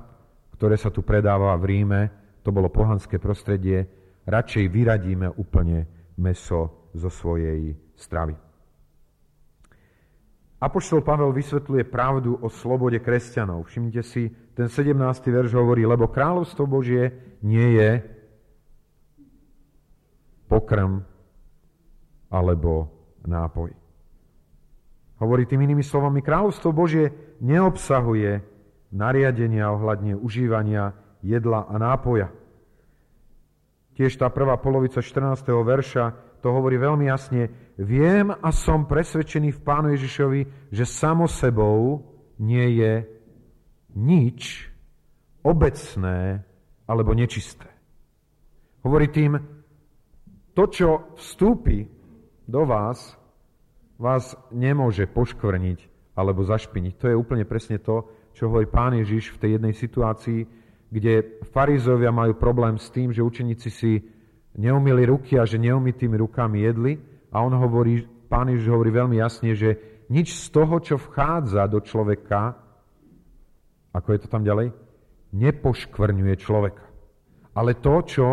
ktoré 0.54 0.78
sa 0.78 0.94
tu 0.94 1.02
predáva 1.02 1.58
v 1.58 1.64
Ríme, 1.74 2.00
to 2.46 2.54
bolo 2.54 2.70
pohanské 2.70 3.18
prostredie, 3.18 3.82
radšej 4.24 4.64
vyradíme 4.70 5.26
úplne 5.34 5.84
meso 6.22 6.88
zo 6.94 7.10
svojej 7.10 7.74
stravy. 7.98 8.45
Apoštol 10.56 11.04
Pavel 11.04 11.36
vysvetľuje 11.36 11.84
pravdu 11.84 12.40
o 12.40 12.48
slobode 12.48 12.96
kresťanov. 13.04 13.68
Všimnite 13.68 14.00
si, 14.00 14.32
ten 14.56 14.72
17. 14.72 14.96
verš 15.28 15.52
hovorí, 15.52 15.84
lebo 15.84 16.08
kráľovstvo 16.08 16.64
Božie 16.64 17.12
nie 17.44 17.76
je 17.76 18.00
pokrm 20.48 21.04
alebo 22.32 22.88
nápoj. 23.28 23.76
Hovorí 25.20 25.44
tým 25.44 25.60
inými 25.60 25.84
slovami, 25.84 26.24
kráľovstvo 26.24 26.72
Božie 26.72 27.36
neobsahuje 27.44 28.40
nariadenia 28.96 29.68
ohľadne 29.72 30.16
užívania 30.16 30.96
jedla 31.20 31.68
a 31.68 31.76
nápoja. 31.76 32.32
Tiež 33.96 34.16
tá 34.16 34.28
prvá 34.28 34.56
polovica 34.60 35.00
14. 35.00 35.52
verša 35.52 36.04
to 36.40 36.48
hovorí 36.52 36.76
veľmi 36.76 37.08
jasne, 37.08 37.48
viem 37.80 38.32
a 38.32 38.48
som 38.52 38.88
presvedčený 38.88 39.56
v 39.56 39.64
Pánu 39.64 39.92
Ježišovi, 39.96 40.72
že 40.72 40.84
samo 40.84 41.28
sebou 41.28 42.04
nie 42.40 42.80
je 42.80 42.92
nič 43.96 44.68
obecné 45.40 46.44
alebo 46.86 47.16
nečisté. 47.16 47.66
Hovorí 48.84 49.10
tým, 49.10 49.40
to, 50.54 50.64
čo 50.70 50.88
vstúpi 51.18 51.84
do 52.46 52.62
vás, 52.64 53.18
vás 53.98 54.36
nemôže 54.52 55.08
poškvrniť 55.10 56.12
alebo 56.16 56.46
zašpiniť. 56.46 56.94
To 56.96 57.06
je 57.12 57.16
úplne 57.18 57.44
presne 57.44 57.76
to, 57.76 58.08
čo 58.32 58.48
hovorí 58.48 58.68
Pán 58.68 58.96
Ježiš 58.96 59.36
v 59.36 59.40
tej 59.40 59.50
jednej 59.58 59.74
situácii, 59.76 60.40
kde 60.92 61.42
farizovia 61.50 62.14
majú 62.14 62.36
problém 62.38 62.78
s 62.78 62.88
tým, 62.92 63.10
že 63.10 63.24
učeníci 63.24 63.68
si 63.72 63.92
neumili 64.56 65.04
ruky 65.06 65.36
a 65.36 65.44
že 65.44 65.60
neumytými 65.60 66.16
rukami 66.16 66.64
jedli. 66.64 66.92
A 67.30 67.44
on 67.44 67.52
hovorí, 67.52 68.02
pán 68.26 68.48
Ježiš 68.48 68.72
hovorí 68.72 68.90
veľmi 68.90 69.20
jasne, 69.20 69.52
že 69.52 69.76
nič 70.08 70.32
z 70.32 70.46
toho, 70.50 70.80
čo 70.80 70.96
vchádza 70.96 71.68
do 71.68 71.84
človeka, 71.84 72.56
ako 73.92 74.08
je 74.12 74.20
to 74.24 74.28
tam 74.28 74.42
ďalej, 74.42 74.72
nepoškvrňuje 75.36 76.34
človeka. 76.40 76.84
Ale 77.56 77.76
to, 77.80 77.94
čo 78.04 78.26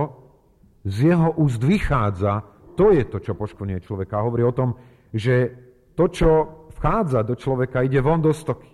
z 0.84 1.16
jeho 1.16 1.36
úst 1.40 1.64
vychádza, 1.64 2.44
to 2.76 2.92
je 2.92 3.04
to, 3.08 3.18
čo 3.24 3.34
poškvrňuje 3.38 3.80
človeka. 3.84 4.24
hovorí 4.24 4.44
o 4.44 4.56
tom, 4.56 4.76
že 5.14 5.52
to, 5.96 6.10
čo 6.10 6.30
vchádza 6.76 7.24
do 7.24 7.36
človeka, 7.38 7.86
ide 7.86 8.02
von 8.02 8.20
do 8.20 8.34
stoky. 8.34 8.70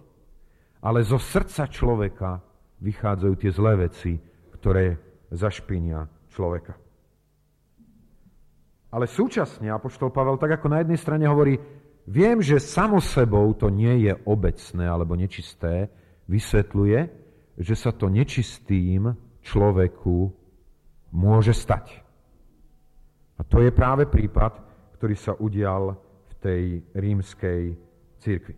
Ale 0.79 1.03
zo 1.03 1.19
srdca 1.19 1.67
človeka 1.67 2.39
vychádzajú 2.79 3.33
tie 3.35 3.51
zlé 3.51 3.73
veci, 3.75 4.15
ktoré 4.55 4.95
zašpinia 5.29 6.07
človeka. 6.31 6.88
Ale 8.89 9.05
súčasne 9.05 9.69
Apoštol 9.69 10.09
Pavel 10.09 10.41
tak 10.41 10.57
ako 10.57 10.67
na 10.73 10.81
jednej 10.81 10.97
strane 10.97 11.25
hovorí, 11.29 11.61
viem, 12.09 12.41
že 12.41 12.57
samo 12.57 12.97
sebou 12.97 13.53
to 13.53 13.69
nie 13.69 14.09
je 14.09 14.13
obecné 14.25 14.85
alebo 14.89 15.13
nečisté, 15.13 15.93
vysvetľuje, 16.25 16.99
že 17.59 17.75
sa 17.77 17.93
to 17.93 18.09
nečistým 18.09 19.13
človeku 19.45 20.33
môže 21.13 21.53
stať. 21.53 22.01
A 23.37 23.41
to 23.45 23.61
je 23.61 23.71
práve 23.71 24.09
prípad, 24.09 24.57
ktorý 24.99 25.15
sa 25.15 25.37
udial 25.37 25.95
v 26.27 26.33
tej 26.41 26.63
rímskej 26.91 27.61
církvi. 28.19 28.55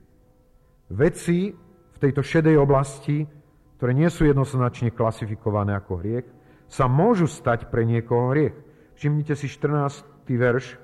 Veci 0.91 1.53
v 1.91 1.97
tejto 2.01 2.25
šedej 2.25 2.55
oblasti, 2.59 3.23
ktoré 3.77 3.91
nie 3.95 4.09
sú 4.11 4.27
jednoznačne 4.27 4.91
klasifikované 4.91 5.77
ako 5.77 6.01
hriech, 6.01 6.27
sa 6.71 6.88
môžu 6.88 7.27
stať 7.27 7.67
pre 7.67 7.83
niekoho 7.83 8.31
hriech. 8.31 8.55
Všimnite 8.95 9.33
si 9.35 9.47
14 9.47 10.11
verš 10.38 10.65
e, 10.73 10.77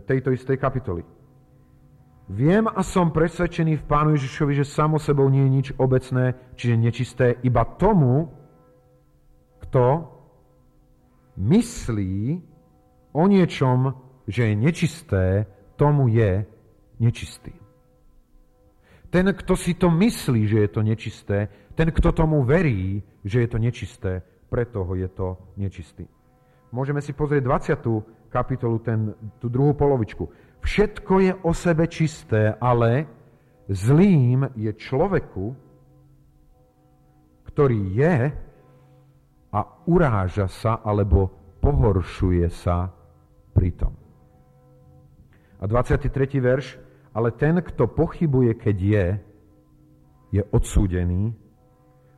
tejto 0.00 0.30
istej 0.32 0.56
kapitoly. 0.56 1.02
Viem 2.26 2.66
a 2.66 2.82
som 2.82 3.14
presvedčený 3.14 3.78
v 3.78 3.86
Pánu 3.86 4.18
Ježišovi, 4.18 4.58
že 4.58 4.66
samo 4.66 4.98
sebou 4.98 5.30
nie 5.30 5.46
je 5.46 5.54
nič 5.54 5.68
obecné, 5.78 6.34
čiže 6.58 6.74
nečisté, 6.74 7.26
iba 7.46 7.62
tomu, 7.78 8.34
kto 9.62 10.10
myslí 11.38 12.42
o 13.14 13.22
niečom, 13.30 13.94
že 14.26 14.50
je 14.50 14.54
nečisté, 14.58 15.46
tomu 15.78 16.10
je 16.10 16.42
nečistý. 16.98 17.54
Ten, 19.06 19.30
kto 19.30 19.54
si 19.54 19.78
to 19.78 19.86
myslí, 19.86 20.50
že 20.50 20.58
je 20.66 20.68
to 20.68 20.80
nečisté, 20.82 21.38
ten, 21.78 21.94
kto 21.94 22.10
tomu 22.10 22.42
verí, 22.42 23.06
že 23.22 23.46
je 23.46 23.48
to 23.48 23.58
nečisté, 23.62 24.12
preto 24.50 24.82
ho 24.82 24.98
je 24.98 25.06
to 25.06 25.38
nečistý. 25.54 26.10
Môžeme 26.74 26.98
si 26.98 27.14
pozrieť 27.14 27.46
20 27.46 28.15
kapitolu, 28.36 28.76
ten, 28.84 29.16
tú 29.40 29.48
druhú 29.48 29.72
polovičku. 29.72 30.28
Všetko 30.60 31.14
je 31.24 31.32
o 31.40 31.52
sebe 31.56 31.88
čisté, 31.88 32.52
ale 32.60 33.08
zlým 33.72 34.52
je 34.52 34.68
človeku, 34.76 35.56
ktorý 37.48 37.80
je 37.96 38.14
a 39.56 39.60
uráža 39.88 40.52
sa 40.52 40.84
alebo 40.84 41.32
pohoršuje 41.64 42.44
sa 42.52 42.92
pritom. 43.56 43.96
A 45.56 45.64
23. 45.64 46.12
verš, 46.36 46.76
ale 47.16 47.32
ten, 47.32 47.56
kto 47.64 47.88
pochybuje, 47.88 48.52
keď 48.60 48.76
je, 48.76 49.06
je 50.36 50.42
odsúdený, 50.52 51.32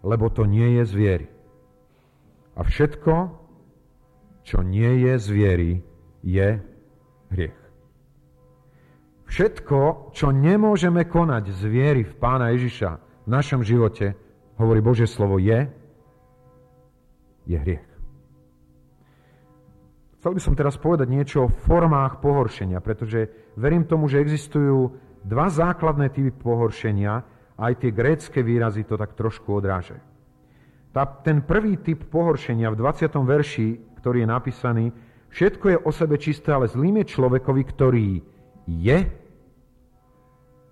lebo 0.03 0.27
to 0.35 0.43
nie 0.43 0.83
je 0.83 0.85
zviery. 0.91 1.29
A 2.59 2.67
všetko, 2.67 3.15
čo 4.43 4.67
nie 4.67 5.07
je 5.07 5.15
zviery, 5.23 5.87
je 6.23 6.59
hriech. 7.33 7.59
Všetko, 9.29 10.11
čo 10.17 10.33
nemôžeme 10.33 11.05
konať 11.05 11.53
z 11.53 11.63
viery 11.69 12.03
v 12.03 12.15
Pána 12.17 12.49
Ježiša 12.57 12.91
v 13.25 13.29
našom 13.29 13.61
živote, 13.61 14.17
hovorí 14.57 14.81
Božie 14.81 15.05
slovo, 15.05 15.37
je, 15.37 15.69
je 17.45 17.57
hriech. 17.61 17.89
Chcel 20.19 20.33
by 20.35 20.41
som 20.43 20.59
teraz 20.59 20.75
povedať 20.81 21.07
niečo 21.07 21.47
o 21.47 21.53
formách 21.53 22.19
pohoršenia, 22.19 22.83
pretože 22.83 23.53
verím 23.55 23.87
tomu, 23.87 24.11
že 24.11 24.19
existujú 24.19 24.91
dva 25.23 25.47
základné 25.47 26.11
typy 26.11 26.35
pohoršenia 26.35 27.23
aj 27.59 27.73
tie 27.79 27.91
grécké 27.95 28.41
výrazy 28.43 28.83
to 28.87 28.99
tak 28.99 29.15
trošku 29.15 29.51
odrážajú. 29.51 30.03
Tá, 30.91 31.05
ten 31.05 31.45
prvý 31.45 31.79
typ 31.79 32.09
pohoršenia 32.09 32.73
v 32.73 32.81
20. 32.81 33.13
verši, 33.23 33.69
ktorý 34.01 34.25
je 34.25 34.29
napísaný, 34.29 34.85
Všetko 35.29 35.65
je 35.69 35.79
o 35.79 35.91
sebe 35.93 36.17
čisté, 36.17 36.53
ale 36.53 36.71
zlým 36.71 37.05
je 37.05 37.13
človekovi, 37.13 37.63
ktorý 37.69 38.11
je 38.69 38.99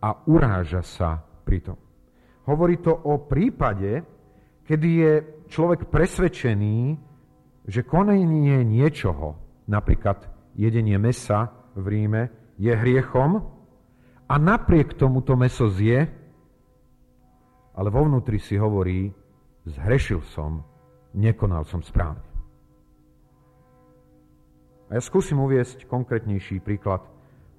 a 0.01 0.09
uráža 0.29 0.85
sa 0.85 1.21
pritom. 1.45 1.77
Hovorí 2.47 2.79
to 2.79 2.95
o 2.95 3.19
prípade, 3.27 4.07
kedy 4.63 4.89
je 5.03 5.13
človek 5.51 5.91
presvedčený, 5.91 6.79
že 7.67 7.83
konanie 7.83 8.63
niečoho, 8.63 9.35
napríklad 9.67 10.23
jedenie 10.55 10.95
mesa 10.99 11.51
v 11.75 11.85
Ríme, 11.91 12.23
je 12.57 12.73
hriechom 12.73 13.43
a 14.31 14.35
napriek 14.39 14.95
tomu 14.95 15.21
to 15.27 15.35
meso 15.35 15.67
zje, 15.69 16.07
ale 17.77 17.89
vo 17.93 18.07
vnútri 18.07 18.41
si 18.41 18.57
hovorí, 18.57 19.11
zhrešil 19.67 20.23
som, 20.33 20.65
nekonal 21.13 21.67
som 21.67 21.83
správne. 21.83 22.36
A 24.87 24.95
ja 24.95 25.03
skúsim 25.03 25.43
uviesť 25.43 25.91
konkrétnejší 25.91 26.63
príklad, 26.63 27.03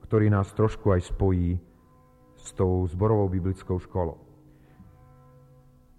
ktorý 0.08 0.32
nás 0.32 0.48
trošku 0.56 0.96
aj 0.96 1.12
spojí 1.12 1.60
s 2.40 2.56
tou 2.56 2.88
zborovou 2.88 3.28
biblickou 3.28 3.76
školou. 3.84 4.16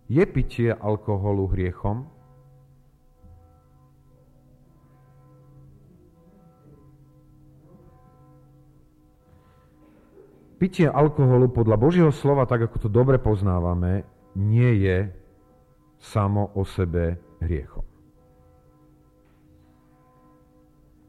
Je 0.08 0.24
pitie 0.24 0.72
alkoholu 0.72 1.52
hriechom? 1.52 2.08
Pitie 10.58 10.88
alkoholu 10.90 11.52
podľa 11.52 11.76
Božieho 11.76 12.10
slova, 12.10 12.48
tak 12.48 12.66
ako 12.66 12.76
to 12.82 12.88
dobre 12.90 13.20
poznávame, 13.20 14.02
nie 14.34 14.80
je 14.80 15.12
samo 16.00 16.50
o 16.56 16.64
sebe 16.64 17.20
hriechom. 17.44 17.87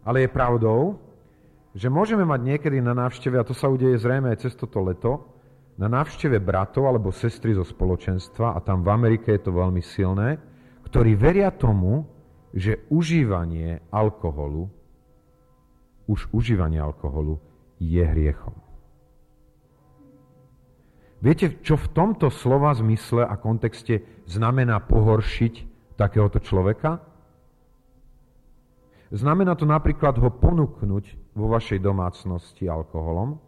Ale 0.10 0.26
je 0.26 0.34
pravdou, 0.34 0.98
že 1.78 1.86
môžeme 1.86 2.26
mať 2.26 2.42
niekedy 2.42 2.82
na 2.82 2.98
návšteve, 2.98 3.38
a 3.38 3.46
to 3.46 3.54
sa 3.54 3.70
udeje 3.70 4.02
zrejme 4.02 4.34
aj 4.34 4.42
cez 4.42 4.58
toto 4.58 4.82
leto, 4.82 5.22
na 5.78 5.86
návšteve 5.86 6.42
bratov 6.42 6.90
alebo 6.90 7.14
sestry 7.14 7.54
zo 7.54 7.62
spoločenstva, 7.62 8.58
a 8.58 8.60
tam 8.66 8.82
v 8.82 8.90
Amerike 8.90 9.30
je 9.38 9.46
to 9.46 9.54
veľmi 9.54 9.86
silné, 9.86 10.42
ktorí 10.90 11.14
veria 11.14 11.54
tomu, 11.54 12.10
že 12.50 12.90
užívanie 12.90 13.86
alkoholu, 13.94 14.66
už 16.10 16.34
užívanie 16.34 16.82
alkoholu 16.82 17.38
je 17.78 18.02
hriechom. 18.02 18.58
Viete, 21.22 21.62
čo 21.62 21.78
v 21.78 21.86
tomto 21.94 22.34
slova 22.34 22.74
zmysle 22.74 23.30
a 23.30 23.38
kontexte 23.38 24.02
znamená 24.26 24.82
pohoršiť 24.82 25.54
takéhoto 26.02 26.42
človeka? 26.42 27.09
Znamená 29.10 29.58
to 29.58 29.66
napríklad 29.66 30.22
ho 30.22 30.30
ponúknuť 30.30 31.34
vo 31.34 31.46
vašej 31.50 31.82
domácnosti 31.82 32.70
alkoholom 32.70 33.42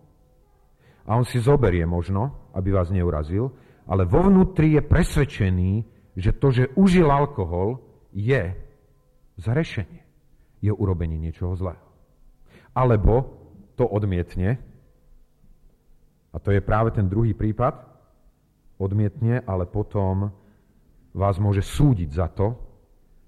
a 1.05 1.11
on 1.13 1.25
si 1.25 1.37
zoberie 1.37 1.85
možno, 1.85 2.49
aby 2.57 2.73
vás 2.73 2.89
neurazil, 2.89 3.53
ale 3.85 4.09
vo 4.09 4.25
vnútri 4.25 4.73
je 4.73 4.81
presvedčený, 4.81 5.71
že 6.17 6.31
to, 6.37 6.47
že 6.49 6.73
užil 6.73 7.09
alkohol, 7.13 7.77
je 8.11 8.57
zrešenie. 9.37 10.01
Je 10.61 10.69
urobenie 10.69 11.17
niečoho 11.17 11.57
zlého. 11.57 11.81
Alebo 12.73 13.33
to 13.77 13.85
odmietne 13.85 14.61
a 16.31 16.39
to 16.39 16.55
je 16.55 16.63
práve 16.63 16.95
ten 16.95 17.11
druhý 17.11 17.35
prípad. 17.35 17.75
Odmietne, 18.79 19.43
ale 19.45 19.67
potom 19.67 20.31
vás 21.11 21.37
môže 21.37 21.61
súdiť 21.61 22.09
za 22.09 22.31
to, 22.31 22.55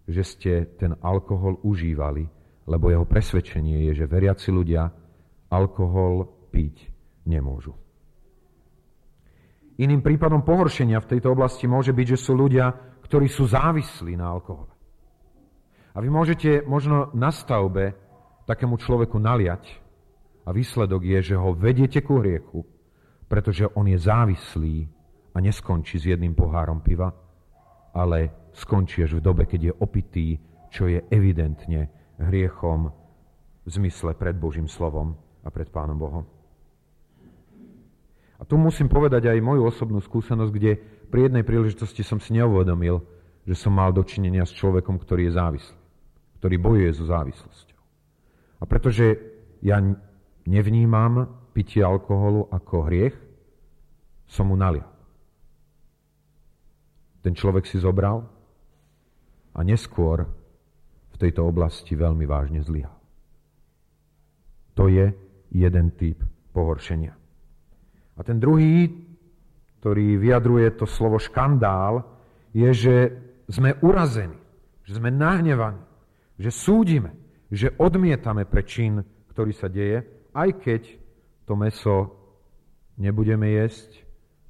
že 0.07 0.23
ste 0.23 0.53
ten 0.75 0.95
alkohol 0.99 1.63
užívali, 1.63 2.27
lebo 2.67 2.91
jeho 2.91 3.07
presvedčenie 3.07 3.87
je, 3.91 4.03
že 4.03 4.11
veriaci 4.11 4.51
ľudia 4.51 4.87
alkohol 5.51 6.27
piť 6.51 6.91
nemôžu. 7.27 7.75
Iným 9.81 10.05
prípadom 10.05 10.45
pohoršenia 10.45 11.01
v 11.01 11.17
tejto 11.17 11.33
oblasti 11.33 11.65
môže 11.65 11.95
byť, 11.95 12.07
že 12.13 12.21
sú 12.21 12.37
ľudia, 12.37 12.69
ktorí 13.09 13.25
sú 13.25 13.49
závislí 13.49 14.13
na 14.13 14.29
alkohole. 14.29 14.69
A 15.93 16.01
vy 16.01 16.09
môžete 16.09 16.65
možno 16.65 17.09
na 17.13 17.29
stavbe 17.33 17.93
takému 18.45 18.77
človeku 18.77 19.17
naliať 19.17 19.63
a 20.45 20.49
výsledok 20.51 21.01
je, 21.05 21.33
že 21.33 21.35
ho 21.37 21.55
vediete 21.55 22.01
ku 22.01 22.21
hriechu, 22.21 22.65
pretože 23.29 23.65
on 23.73 23.87
je 23.89 23.97
závislý 23.97 24.89
a 25.33 25.37
neskončí 25.41 25.97
s 25.97 26.09
jedným 26.09 26.37
pohárom 26.37 26.81
piva, 26.81 27.09
ale 27.93 28.42
skončí 28.53 29.03
až 29.03 29.17
v 29.17 29.25
dobe, 29.25 29.43
keď 29.49 29.61
je 29.69 29.73
opitý, 29.81 30.27
čo 30.73 30.89
je 30.89 31.01
evidentne 31.13 31.89
hriechom 32.17 32.89
v 33.63 33.69
zmysle 33.69 34.13
pred 34.17 34.37
Božím 34.37 34.69
slovom 34.69 35.17
a 35.45 35.49
pred 35.49 35.69
Pánom 35.69 35.97
Bohom. 35.97 36.25
A 38.37 38.43
tu 38.43 38.59
musím 38.59 38.91
povedať 38.91 39.29
aj 39.31 39.39
moju 39.39 39.63
osobnú 39.63 40.03
skúsenosť, 40.03 40.51
kde 40.51 40.71
pri 41.07 41.29
jednej 41.29 41.47
príležitosti 41.47 42.03
som 42.03 42.19
si 42.19 42.35
neuvedomil, 42.35 42.99
že 43.47 43.55
som 43.55 43.71
mal 43.71 43.95
dočinenia 43.95 44.43
s 44.43 44.55
človekom, 44.55 44.99
ktorý 44.99 45.29
je 45.29 45.37
závislý, 45.37 45.77
ktorý 46.41 46.55
bojuje 46.59 46.91
so 46.91 47.05
závislosťou. 47.07 47.79
A 48.59 48.63
pretože 48.67 49.19
ja 49.63 49.79
nevnímam 50.43 51.39
pitie 51.55 51.85
alkoholu 51.85 52.51
ako 52.51 52.89
hriech, 52.89 53.15
som 54.27 54.49
mu 54.49 54.57
nalial. 54.57 54.89
Ten 57.23 57.31
človek 57.31 57.63
si 57.63 57.79
zobral 57.79 58.27
a 59.53 59.59
neskôr 59.61 60.25
v 61.13 61.15
tejto 61.21 61.45
oblasti 61.45 61.93
veľmi 61.93 62.25
vážne 62.25 62.65
zlyhal. 62.65 62.97
To 64.73 64.89
je 64.89 65.13
jeden 65.53 65.87
typ 65.93 66.17
pohoršenia. 66.49 67.13
A 68.17 68.19
ten 68.25 68.41
druhý, 68.41 68.89
ktorý 69.81 70.17
vyjadruje 70.17 70.67
to 70.73 70.85
slovo 70.89 71.21
škandál, 71.21 72.01
je, 72.53 72.69
že 72.73 72.95
sme 73.49 73.77
urazení, 73.85 74.37
že 74.85 74.97
sme 74.97 75.13
nahnevaní, 75.13 75.81
že 76.41 76.49
súdime, 76.49 77.13
že 77.53 77.73
odmietame 77.77 78.49
pre 78.49 78.65
čin, 78.65 79.01
ktorý 79.29 79.53
sa 79.53 79.69
deje, 79.69 80.01
aj 80.33 80.49
keď 80.61 80.81
to 81.45 81.53
meso 81.53 81.97
nebudeme 82.97 83.53
jesť, 83.53 84.01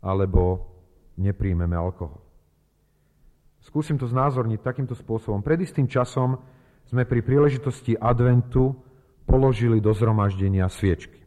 alebo 0.04 0.72
nepríjmeme 1.20 1.76
alkohol. 1.76 2.23
Skúsim 3.64 3.96
to 3.96 4.12
znázorniť 4.12 4.60
takýmto 4.60 4.92
spôsobom. 4.92 5.40
Pred 5.40 5.64
istým 5.64 5.88
časom 5.88 6.36
sme 6.84 7.08
pri 7.08 7.24
príležitosti 7.24 7.96
adventu 7.96 8.76
položili 9.24 9.80
do 9.80 9.96
zhromaždenia 9.96 10.68
sviečky. 10.68 11.24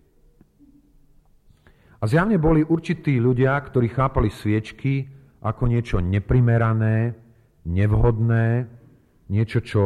A 1.96 2.05
zjavne 2.05 2.37
boli 2.37 2.61
určití 2.61 3.16
ľudia, 3.16 3.57
ktorí 3.57 3.88
chápali 3.88 4.29
sviečky 4.29 5.09
ako 5.40 5.64
niečo 5.64 5.96
neprimerané, 6.05 7.16
nevhodné, 7.64 8.68
niečo, 9.33 9.64
čo 9.64 9.83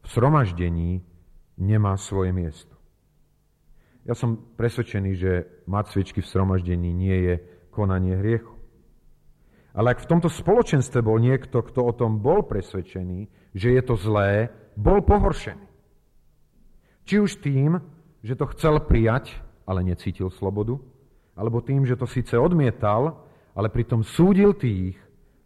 v 0.00 0.06
zhromaždení 0.06 1.02
nemá 1.58 1.98
svoje 1.98 2.30
miesto. 2.30 2.78
Ja 4.06 4.14
som 4.14 4.38
presvedčený, 4.56 5.10
že 5.18 5.32
mať 5.66 5.84
sviečky 5.90 6.20
v 6.22 6.30
sromaždení 6.30 6.94
nie 6.94 7.16
je 7.28 7.34
konanie 7.74 8.16
hriechu. 8.16 8.59
Ale 9.70 9.94
ak 9.94 10.02
v 10.02 10.10
tomto 10.10 10.26
spoločenstve 10.26 10.98
bol 11.02 11.22
niekto, 11.22 11.62
kto 11.62 11.80
o 11.86 11.92
tom 11.94 12.18
bol 12.18 12.42
presvedčený, 12.42 13.30
že 13.54 13.68
je 13.78 13.82
to 13.86 13.94
zlé, 13.94 14.50
bol 14.74 14.98
pohoršený. 15.02 15.66
Či 17.06 17.14
už 17.22 17.38
tým, 17.42 17.78
že 18.22 18.34
to 18.34 18.50
chcel 18.54 18.82
prijať, 18.82 19.38
ale 19.66 19.86
necítil 19.86 20.30
slobodu, 20.30 20.78
alebo 21.38 21.62
tým, 21.62 21.86
že 21.86 21.94
to 21.94 22.04
síce 22.10 22.34
odmietal, 22.34 23.26
ale 23.54 23.70
pritom 23.70 24.02
súdil 24.02 24.54
tých, 24.58 24.98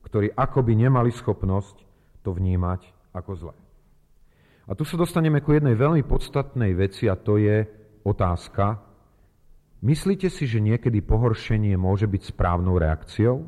ktorí 0.08 0.32
akoby 0.32 0.72
nemali 0.76 1.12
schopnosť 1.12 1.84
to 2.24 2.32
vnímať 2.32 2.80
ako 3.12 3.32
zlé. 3.36 3.56
A 4.64 4.72
tu 4.72 4.88
sa 4.88 4.96
dostaneme 4.96 5.44
ku 5.44 5.52
jednej 5.52 5.76
veľmi 5.76 6.00
podstatnej 6.08 6.72
veci 6.72 7.04
a 7.04 7.20
to 7.20 7.36
je 7.36 7.68
otázka. 8.00 8.80
Myslíte 9.84 10.32
si, 10.32 10.48
že 10.48 10.64
niekedy 10.64 11.04
pohoršenie 11.04 11.76
môže 11.76 12.08
byť 12.08 12.32
správnou 12.32 12.80
reakciou? 12.80 13.44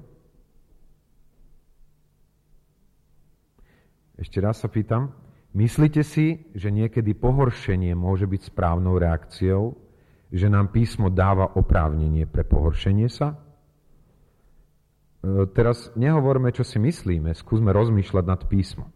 Ešte 4.16 4.40
raz 4.40 4.64
sa 4.64 4.68
pýtam. 4.72 5.12
Myslíte 5.52 6.00
si, 6.00 6.48
že 6.56 6.72
niekedy 6.72 7.12
pohoršenie 7.16 7.92
môže 7.92 8.24
byť 8.24 8.48
správnou 8.48 8.96
reakciou, 8.96 9.76
že 10.32 10.48
nám 10.48 10.72
písmo 10.72 11.12
dáva 11.12 11.52
oprávnenie 11.52 12.28
pre 12.28 12.44
pohoršenie 12.44 13.08
sa? 13.08 13.36
E, 15.20 15.48
teraz 15.52 15.92
nehovorme, 15.96 16.52
čo 16.52 16.64
si 16.64 16.80
myslíme, 16.80 17.32
skúsme 17.32 17.72
rozmýšľať 17.72 18.24
nad 18.24 18.40
písmom. 18.44 18.88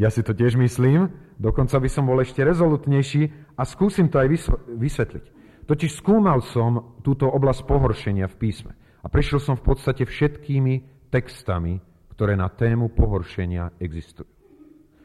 Ja 0.00 0.10
si 0.10 0.26
to 0.26 0.34
tiež 0.34 0.58
myslím, 0.58 1.12
dokonca 1.38 1.78
by 1.80 1.88
som 1.88 2.08
bol 2.08 2.18
ešte 2.18 2.42
rezolutnejší 2.44 3.56
a 3.56 3.62
skúsim 3.62 4.10
to 4.10 4.20
aj 4.20 4.28
vysvetliť. 4.74 5.24
Totiž 5.64 5.96
skúmal 5.96 6.44
som 6.44 6.98
túto 7.06 7.30
oblasť 7.30 7.62
pohoršenia 7.64 8.28
v 8.28 8.36
písme 8.36 8.72
a 9.04 9.06
prešiel 9.12 9.36
som 9.36 9.60
v 9.60 9.68
podstate 9.68 10.08
všetkými 10.08 11.06
textami, 11.12 11.76
ktoré 12.16 12.40
na 12.40 12.48
tému 12.48 12.88
pohoršenia 12.96 13.76
existujú. 13.76 14.26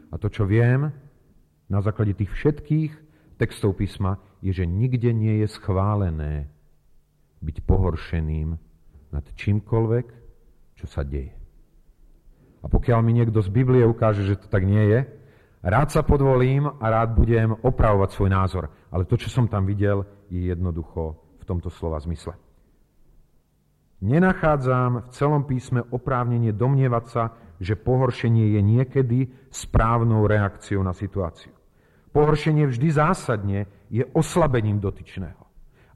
A 0.10 0.16
to, 0.16 0.32
čo 0.32 0.48
viem 0.48 0.90
na 1.68 1.80
základe 1.84 2.16
tých 2.16 2.32
všetkých 2.32 2.92
textov 3.36 3.76
písma, 3.76 4.18
je, 4.40 4.56
že 4.56 4.66
nikde 4.66 5.12
nie 5.12 5.44
je 5.44 5.48
schválené 5.52 6.48
byť 7.44 7.58
pohoršeným 7.68 8.56
nad 9.12 9.26
čímkoľvek, 9.36 10.06
čo 10.80 10.86
sa 10.88 11.04
deje. 11.04 11.36
A 12.64 12.68
pokiaľ 12.68 13.00
mi 13.04 13.16
niekto 13.16 13.40
z 13.44 13.52
Biblie 13.52 13.84
ukáže, 13.84 14.24
že 14.24 14.40
to 14.40 14.48
tak 14.48 14.64
nie 14.64 14.82
je, 14.92 15.00
rád 15.64 15.92
sa 15.92 16.04
podvolím 16.04 16.68
a 16.68 16.86
rád 16.88 17.16
budem 17.16 17.56
opravovať 17.64 18.10
svoj 18.16 18.30
názor. 18.32 18.64
Ale 18.92 19.08
to, 19.08 19.16
čo 19.16 19.32
som 19.32 19.48
tam 19.48 19.68
videl, 19.68 20.04
je 20.32 20.52
jednoducho 20.52 21.16
v 21.40 21.44
tomto 21.48 21.72
slova 21.72 22.00
zmysle. 22.00 22.49
Nenachádzam 24.00 25.08
v 25.08 25.10
celom 25.12 25.44
písme 25.44 25.84
oprávnenie 25.92 26.56
domnievať 26.56 27.06
sa, 27.12 27.24
že 27.60 27.76
pohoršenie 27.76 28.56
je 28.56 28.62
niekedy 28.64 29.20
správnou 29.52 30.24
reakciou 30.24 30.80
na 30.80 30.96
situáciu. 30.96 31.52
Pohoršenie 32.16 32.64
vždy 32.72 32.88
zásadne 32.96 33.68
je 33.92 34.08
oslabením 34.16 34.80
dotyčného 34.80 35.50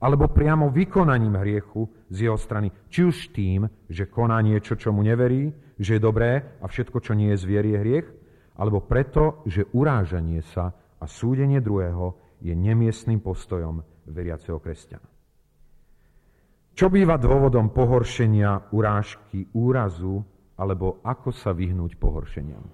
alebo 0.03 0.27
priamo 0.27 0.67
vykonaním 0.67 1.39
hriechu 1.39 1.87
z 2.11 2.27
jeho 2.27 2.35
strany. 2.35 2.67
Či 2.91 3.07
už 3.07 3.17
tým, 3.31 3.63
že 3.87 4.11
koná 4.11 4.43
niečo, 4.43 4.75
čo 4.75 4.91
mu 4.91 4.99
neverí, 4.99 5.47
že 5.79 5.95
je 5.95 6.03
dobré 6.03 6.59
a 6.59 6.67
všetko, 6.67 6.99
čo 6.99 7.15
nie 7.15 7.31
je 7.31 7.39
zvier, 7.39 7.63
je 7.63 7.79
hriech, 7.79 8.07
alebo 8.59 8.83
preto, 8.83 9.39
že 9.47 9.63
urážanie 9.71 10.43
sa 10.43 10.75
a 10.99 11.05
súdenie 11.07 11.63
druhého 11.63 12.19
je 12.43 12.51
nemiestným 12.51 13.23
postojom 13.23 13.79
veriaceho 14.11 14.59
kresťana. 14.59 15.12
Čo 16.73 16.89
býva 16.89 17.21
dôvodom 17.21 17.69
pohoršenia, 17.69 18.73
urážky, 18.73 19.45
úrazu, 19.53 20.25
alebo 20.57 20.97
ako 21.05 21.29
sa 21.29 21.53
vyhnúť 21.53 22.01
pohoršeniam? 22.01 22.65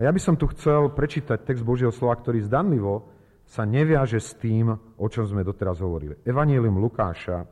A 0.00 0.08
ja 0.08 0.10
by 0.10 0.16
som 0.16 0.40
tu 0.40 0.48
chcel 0.56 0.88
prečítať 0.96 1.44
text 1.44 1.60
Božieho 1.60 1.92
slova, 1.92 2.16
ktorý 2.16 2.40
zdanlivo 2.40 3.12
sa 3.44 3.68
neviaže 3.68 4.24
s 4.24 4.32
tým, 4.40 4.72
o 4.72 5.06
čom 5.12 5.28
sme 5.28 5.44
doteraz 5.44 5.84
hovorili. 5.84 6.16
Evangelium 6.24 6.80
Lukáša, 6.80 7.44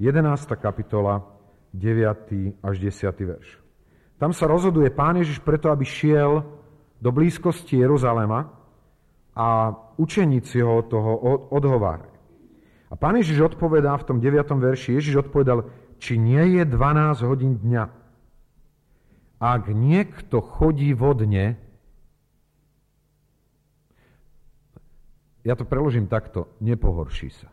11. 0.00 0.24
kapitola, 0.56 1.20
9. 1.76 2.64
až 2.64 2.74
10. 2.80 3.12
verš. 3.12 3.48
Tam 4.16 4.32
sa 4.32 4.48
rozhoduje 4.48 4.88
Pán 4.96 5.20
Ježiš 5.20 5.44
preto, 5.44 5.68
aby 5.68 5.84
šiel 5.84 6.40
do 7.04 7.10
blízkosti 7.12 7.84
Jeruzalema 7.84 8.48
a 9.36 9.76
učeníci 10.00 10.64
ho 10.64 10.80
toho 10.88 11.12
odhovárali. 11.52 12.13
A 12.88 12.94
pán 12.96 13.16
Ježiš 13.16 13.54
odpovedá 13.54 13.96
v 13.96 14.06
tom 14.06 14.18
9. 14.20 14.44
verši, 14.44 14.96
Ježiš 15.00 15.28
odpovedal, 15.28 15.68
či 15.98 16.20
nie 16.20 16.60
je 16.60 16.62
12 16.68 17.24
hodín 17.24 17.56
dňa. 17.58 17.84
Ak 19.40 19.68
niekto 19.72 20.40
chodí 20.40 20.92
vodne, 20.96 21.58
ja 25.44 25.54
to 25.56 25.68
preložím 25.68 26.08
takto, 26.08 26.48
nepohorší 26.64 27.28
sa, 27.32 27.48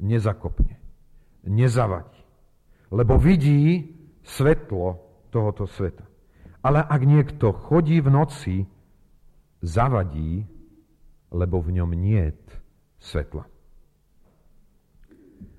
nezakopne, 0.00 0.76
nezavadí, 1.46 2.20
lebo 2.92 3.16
vidí 3.16 3.96
svetlo 4.24 5.00
tohoto 5.32 5.64
sveta. 5.64 6.04
Ale 6.60 6.84
ak 6.84 7.00
niekto 7.08 7.56
chodí 7.56 8.04
v 8.04 8.12
noci, 8.12 8.56
zavadí, 9.64 10.44
lebo 11.32 11.60
v 11.64 11.80
ňom 11.80 11.92
niet 11.96 12.40
svetla. 13.00 13.48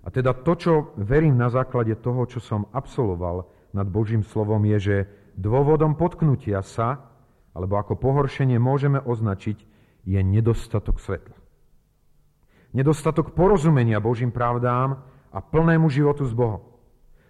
A 0.02 0.10
teda 0.10 0.34
to, 0.34 0.54
čo 0.58 0.74
verím 0.98 1.38
na 1.38 1.54
základe 1.54 1.94
toho, 1.94 2.26
čo 2.26 2.42
som 2.42 2.66
absolvoval 2.74 3.46
nad 3.72 3.86
Božím 3.86 4.26
slovom, 4.26 4.66
je, 4.66 4.78
že 4.82 4.98
dôvodom 5.38 5.94
potknutia 5.94 6.66
sa, 6.66 7.06
alebo 7.54 7.78
ako 7.78 8.02
pohoršenie 8.02 8.58
môžeme 8.58 8.98
označiť, 8.98 9.58
je 10.02 10.20
nedostatok 10.26 10.98
svetla. 10.98 11.38
Nedostatok 12.74 13.38
porozumenia 13.38 14.02
Božím 14.02 14.34
pravdám 14.34 15.04
a 15.30 15.38
plnému 15.44 15.92
životu 15.92 16.26
s 16.26 16.34
Bohom. 16.34 16.64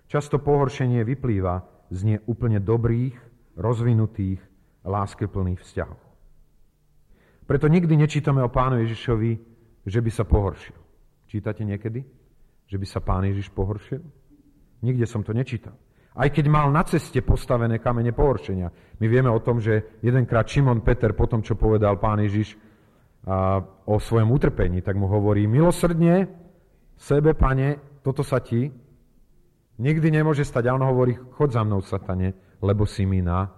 Často 0.08 0.40
pohoršenie 0.40 1.04
vyplýva 1.04 1.66
z 1.92 2.16
neúplne 2.16 2.64
dobrých, 2.64 3.18
rozvinutých, 3.60 4.40
láskyplných 4.86 5.60
vzťahov. 5.60 6.00
Preto 7.46 7.68
nikdy 7.68 8.00
nečítame 8.00 8.40
o 8.40 8.54
pánu 8.54 8.80
Ježišovi, 8.86 9.32
že 9.84 10.00
by 10.00 10.12
sa 10.14 10.24
pohoršil. 10.24 10.78
Čítate 11.28 11.68
niekedy? 11.68 12.21
Že 12.72 12.80
by 12.80 12.88
sa 12.88 13.04
pán 13.04 13.28
Ježiš 13.28 13.52
pohoršil? 13.52 14.00
Nikde 14.80 15.04
som 15.04 15.28
to 15.28 15.36
nečítal. 15.36 15.76
Aj 16.16 16.32
keď 16.32 16.48
mal 16.48 16.72
na 16.72 16.88
ceste 16.88 17.20
postavené 17.20 17.84
kamene 17.84 18.16
pohoršenia. 18.16 18.72
My 19.00 19.06
vieme 19.12 19.28
o 19.28 19.44
tom, 19.44 19.60
že 19.60 20.00
jedenkrát 20.00 20.48
Šimon 20.48 20.80
Peter 20.80 21.12
po 21.12 21.28
tom, 21.28 21.44
čo 21.44 21.60
povedal 21.60 22.00
pán 22.00 22.24
Ježiš 22.24 22.56
a, 23.28 23.60
o 23.88 24.00
svojom 24.00 24.32
utrpení, 24.32 24.80
tak 24.80 24.96
mu 24.96 25.12
hovorí, 25.12 25.48
milosrdne 25.52 26.32
sebe, 26.96 27.36
pane, 27.36 28.00
toto 28.04 28.24
sa 28.24 28.40
ti 28.40 28.72
nikdy 29.80 30.08
nemôže 30.12 30.48
stať. 30.48 30.72
A 30.72 30.76
on 30.76 30.84
hovorí, 30.88 31.16
chod 31.36 31.52
za 31.52 31.64
mnou, 31.68 31.84
satane, 31.84 32.60
lebo 32.64 32.88
si 32.88 33.04
mi 33.04 33.20
na, 33.20 33.52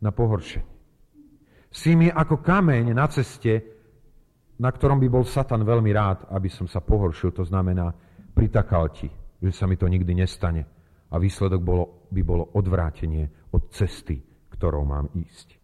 na 0.00 0.12
pohoršenie. 0.12 0.68
Si 1.70 1.94
mi 1.94 2.10
ako 2.10 2.42
kameň 2.42 2.90
na 2.92 3.06
ceste, 3.06 3.80
na 4.58 4.68
ktorom 4.68 4.98
by 5.00 5.08
bol 5.08 5.24
Satan 5.24 5.62
veľmi 5.62 5.88
rád, 5.94 6.28
aby 6.34 6.50
som 6.50 6.66
sa 6.66 6.82
pohoršil. 6.82 7.30
To 7.36 7.46
znamená, 7.46 7.94
pritakal 8.32 8.90
ti, 8.94 9.10
že 9.40 9.52
sa 9.52 9.66
mi 9.66 9.76
to 9.76 9.88
nikdy 9.88 10.14
nestane. 10.14 10.66
A 11.10 11.18
výsledok 11.18 11.60
bolo, 11.62 12.06
by 12.14 12.22
bolo 12.22 12.44
odvrátenie 12.54 13.50
od 13.50 13.74
cesty, 13.74 14.22
ktorou 14.54 14.86
mám 14.86 15.10
ísť. 15.18 15.58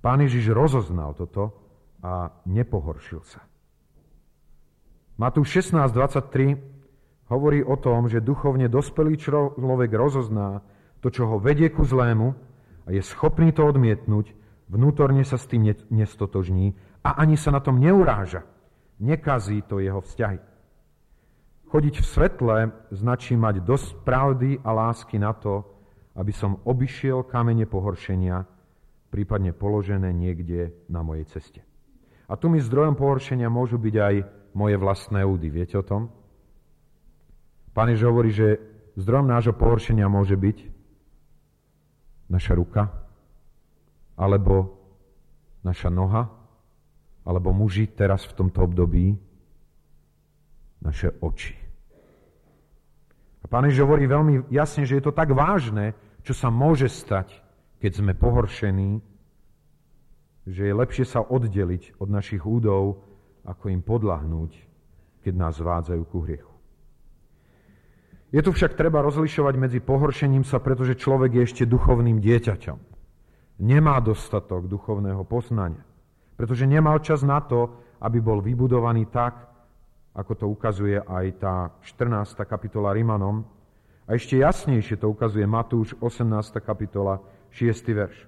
Pán 0.00 0.24
Ježiš 0.24 0.54
rozoznal 0.54 1.12
toto 1.12 1.52
a 2.00 2.30
nepohoršil 2.48 3.20
sa. 3.26 3.44
Matúš 5.18 5.66
16.23 5.66 7.28
hovorí 7.28 7.60
o 7.60 7.74
tom, 7.76 8.06
že 8.06 8.22
duchovne 8.22 8.70
dospelý 8.70 9.18
človek 9.18 9.90
rozozná 9.90 10.62
to, 11.02 11.10
čo 11.10 11.26
ho 11.26 11.36
vedie 11.42 11.68
ku 11.74 11.82
zlému 11.82 12.32
a 12.86 12.88
je 12.94 13.02
schopný 13.02 13.50
to 13.50 13.66
odmietnúť, 13.66 14.32
vnútorne 14.70 15.26
sa 15.26 15.36
s 15.36 15.50
tým 15.50 15.74
nestotožní 15.90 16.78
a 17.02 17.18
ani 17.18 17.36
sa 17.36 17.50
na 17.52 17.60
tom 17.60 17.82
neuráža. 17.82 18.46
Nekazí 19.02 19.66
to 19.66 19.82
jeho 19.82 20.00
vzťahy. 20.00 20.38
Chodiť 21.68 22.00
v 22.00 22.06
svetle 22.08 22.56
značí 22.96 23.36
mať 23.36 23.60
dosť 23.60 24.00
pravdy 24.00 24.56
a 24.64 24.72
lásky 24.72 25.20
na 25.20 25.36
to, 25.36 25.68
aby 26.16 26.32
som 26.32 26.64
obišiel 26.64 27.28
kamene 27.28 27.68
pohoršenia, 27.68 28.40
prípadne 29.12 29.52
položené 29.52 30.08
niekde 30.16 30.72
na 30.88 31.04
mojej 31.04 31.28
ceste. 31.28 31.60
A 32.24 32.40
tu 32.40 32.48
mi 32.48 32.56
zdrojom 32.56 32.96
pohoršenia 32.96 33.52
môžu 33.52 33.76
byť 33.76 33.94
aj 34.00 34.14
moje 34.56 34.76
vlastné 34.80 35.20
údy. 35.28 35.52
Viete 35.52 35.76
o 35.76 35.84
tom? 35.84 36.08
Pán 37.76 37.92
Ježiš 37.92 38.08
hovorí, 38.08 38.32
že 38.32 38.56
zdrojom 38.96 39.28
nášho 39.28 39.52
pohoršenia 39.52 40.08
môže 40.08 40.40
byť 40.40 40.72
naša 42.32 42.56
ruka, 42.56 42.88
alebo 44.16 44.72
naša 45.60 45.92
noha, 45.92 46.32
alebo 47.28 47.52
muži 47.52 47.92
teraz 47.92 48.24
v 48.24 48.40
tomto 48.40 48.64
období 48.64 49.27
naše 50.82 51.14
oči. 51.20 51.54
A 53.42 53.44
Pán 53.46 53.66
Ježiš 53.66 53.86
hovorí 53.86 54.06
veľmi 54.06 54.50
jasne, 54.52 54.84
že 54.84 54.98
je 54.98 55.04
to 55.04 55.14
tak 55.14 55.30
vážne, 55.32 55.94
čo 56.26 56.34
sa 56.34 56.50
môže 56.50 56.90
stať, 56.90 57.32
keď 57.78 57.92
sme 58.02 58.12
pohoršení, 58.18 59.00
že 60.48 60.62
je 60.66 60.74
lepšie 60.74 61.04
sa 61.06 61.22
oddeliť 61.22 62.00
od 62.00 62.08
našich 62.10 62.42
údov, 62.42 63.04
ako 63.46 63.72
im 63.72 63.80
podlahnúť, 63.84 64.52
keď 65.22 65.34
nás 65.36 65.56
vádzajú 65.60 66.02
ku 66.08 66.18
hriechu. 66.24 66.54
Je 68.28 68.44
tu 68.44 68.52
však 68.52 68.76
treba 68.76 69.00
rozlišovať 69.00 69.54
medzi 69.56 69.80
pohoršením 69.80 70.44
sa, 70.44 70.60
pretože 70.60 71.00
človek 71.00 71.40
je 71.40 71.42
ešte 71.48 71.64
duchovným 71.64 72.20
dieťaťom. 72.20 72.78
Nemá 73.64 73.96
dostatok 74.04 74.68
duchovného 74.68 75.24
poznania, 75.24 75.80
pretože 76.36 76.68
nemal 76.68 77.00
čas 77.00 77.24
na 77.24 77.40
to, 77.40 77.72
aby 78.04 78.20
bol 78.20 78.44
vybudovaný 78.44 79.08
tak, 79.08 79.48
ako 80.18 80.32
to 80.34 80.46
ukazuje 80.50 80.98
aj 80.98 81.26
tá 81.38 81.54
14. 81.86 82.42
kapitola 82.42 82.90
Rimanom. 82.90 83.46
A 84.10 84.18
ešte 84.18 84.42
jasnejšie 84.42 84.98
to 84.98 85.06
ukazuje 85.06 85.46
Matúš 85.46 85.94
18. 86.02 86.58
kapitola 86.58 87.22
6. 87.54 87.86
verš. 87.94 88.26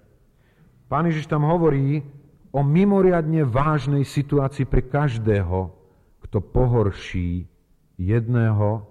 Pán 0.86 1.10
Ježiš 1.10 1.26
tam 1.26 1.50
hovorí 1.50 2.06
o 2.54 2.62
mimoriadne 2.62 3.42
vážnej 3.42 4.06
situácii 4.06 4.70
pre 4.70 4.86
každého, 4.86 5.74
kto 6.22 6.38
pohorší 6.38 7.50
jedného 7.98 8.86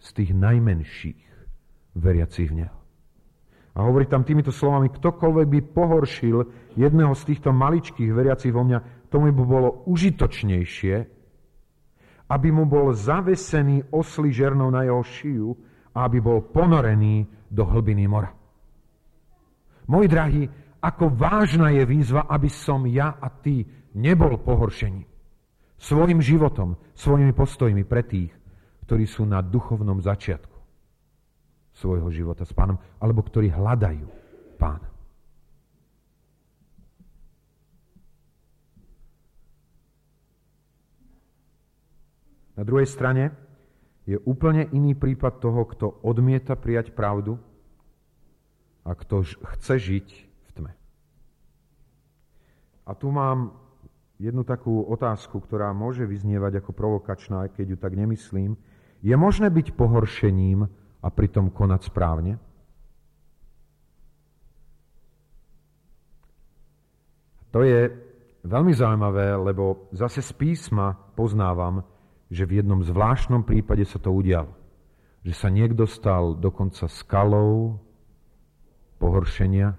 z 0.00 0.08
tých 0.16 0.30
najmenších 0.32 1.20
veriacich 1.92 2.48
v 2.48 2.64
Neho. 2.64 2.78
A 3.72 3.84
hovorí 3.84 4.08
tam 4.08 4.24
týmito 4.24 4.52
slovami, 4.52 4.88
ktokoľvek 4.92 5.46
by 5.48 5.60
pohoršil 5.72 6.36
jedného 6.76 7.12
z 7.16 7.22
týchto 7.24 7.52
maličkých 7.52 8.12
veriacich 8.12 8.52
vo 8.52 8.64
mňa, 8.64 9.08
tomu 9.08 9.32
by 9.32 9.44
bolo 9.44 9.84
užitočnejšie, 9.88 11.21
aby 12.32 12.48
mu 12.48 12.64
bol 12.64 12.96
zavesený 12.96 13.92
oslý 13.92 14.32
žernou 14.32 14.72
na 14.72 14.88
jeho 14.88 15.04
šiju 15.04 15.48
a 15.92 16.08
aby 16.08 16.18
bol 16.24 16.40
ponorený 16.48 17.28
do 17.52 17.68
hlbiny 17.68 18.08
mora. 18.08 18.32
Moji 19.92 20.08
drahí, 20.08 20.42
ako 20.80 21.12
vážna 21.12 21.68
je 21.76 21.84
výzva, 21.84 22.24
aby 22.24 22.48
som 22.48 22.88
ja 22.88 23.20
a 23.20 23.28
ty 23.28 23.68
nebol 23.92 24.40
pohoršení. 24.40 25.04
Svojim 25.76 26.24
životom, 26.24 26.80
svojimi 26.96 27.36
postojmi 27.36 27.84
pre 27.84 28.06
tých, 28.06 28.32
ktorí 28.88 29.04
sú 29.04 29.28
na 29.28 29.44
duchovnom 29.44 30.00
začiatku 30.00 30.52
svojho 31.72 32.12
života 32.12 32.44
s 32.44 32.52
pánom, 32.52 32.76
alebo 33.00 33.24
ktorí 33.24 33.48
hľadajú 33.48 34.06
pána. 34.60 34.91
Na 42.52 42.62
druhej 42.62 42.84
strane 42.84 43.32
je 44.04 44.18
úplne 44.28 44.66
iný 44.74 44.98
prípad 44.98 45.38
toho, 45.38 45.62
kto 45.64 45.86
odmieta 46.02 46.58
prijať 46.58 46.92
pravdu 46.92 47.38
a 48.82 48.92
kto 48.98 49.22
chce 49.56 49.74
žiť 49.78 50.08
v 50.20 50.50
tme. 50.58 50.72
A 52.82 52.90
tu 52.98 53.14
mám 53.14 53.54
jednu 54.18 54.42
takú 54.42 54.82
otázku, 54.86 55.38
ktorá 55.38 55.70
môže 55.70 56.06
vyznievať 56.06 56.62
ako 56.62 56.70
provokačná, 56.74 57.46
aj 57.46 57.58
keď 57.58 57.66
ju 57.74 57.76
tak 57.78 57.94
nemyslím. 57.94 58.58
Je 59.02 59.14
možné 59.14 59.50
byť 59.50 59.74
pohoršením 59.74 60.66
a 61.02 61.08
pritom 61.10 61.50
konať 61.50 61.80
správne? 61.90 62.38
To 67.52 67.60
je 67.60 67.90
veľmi 68.48 68.72
zaujímavé, 68.72 69.36
lebo 69.36 69.92
zase 69.92 70.24
z 70.24 70.32
písma 70.32 70.96
poznávam, 71.12 71.84
že 72.32 72.48
v 72.48 72.64
jednom 72.64 72.80
zvláštnom 72.80 73.44
prípade 73.44 73.84
sa 73.84 74.00
to 74.00 74.08
udialo. 74.08 74.56
že 75.22 75.38
sa 75.38 75.46
niekto 75.46 75.86
stal 75.86 76.34
dokonca 76.34 76.90
skalou 76.90 77.78
pohoršenia 78.98 79.70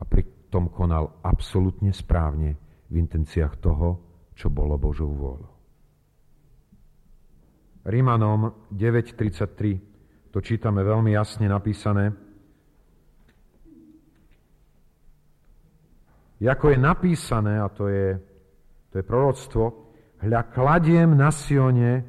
a 0.00 0.02
pritom 0.08 0.72
konal 0.72 1.20
absolútne 1.20 1.92
správne 1.92 2.56
v 2.88 2.94
intenciách 2.96 3.60
toho, 3.60 4.00
čo 4.32 4.48
bolo 4.48 4.80
Božou 4.80 5.12
vôľou. 5.12 5.52
Rímanom 7.84 8.72
9.33 8.72 10.32
to 10.32 10.40
čítame 10.40 10.80
veľmi 10.80 11.12
jasne 11.12 11.44
napísané. 11.48 12.12
Ako 16.40 16.72
je 16.72 16.78
napísané, 16.80 17.60
a 17.60 17.68
to 17.68 17.88
je, 17.88 18.16
to 18.92 19.00
je 19.00 19.04
proroctvo, 19.04 19.85
hľa 20.22 20.42
kladiem 20.52 21.12
na 21.12 21.28
Sione 21.28 22.04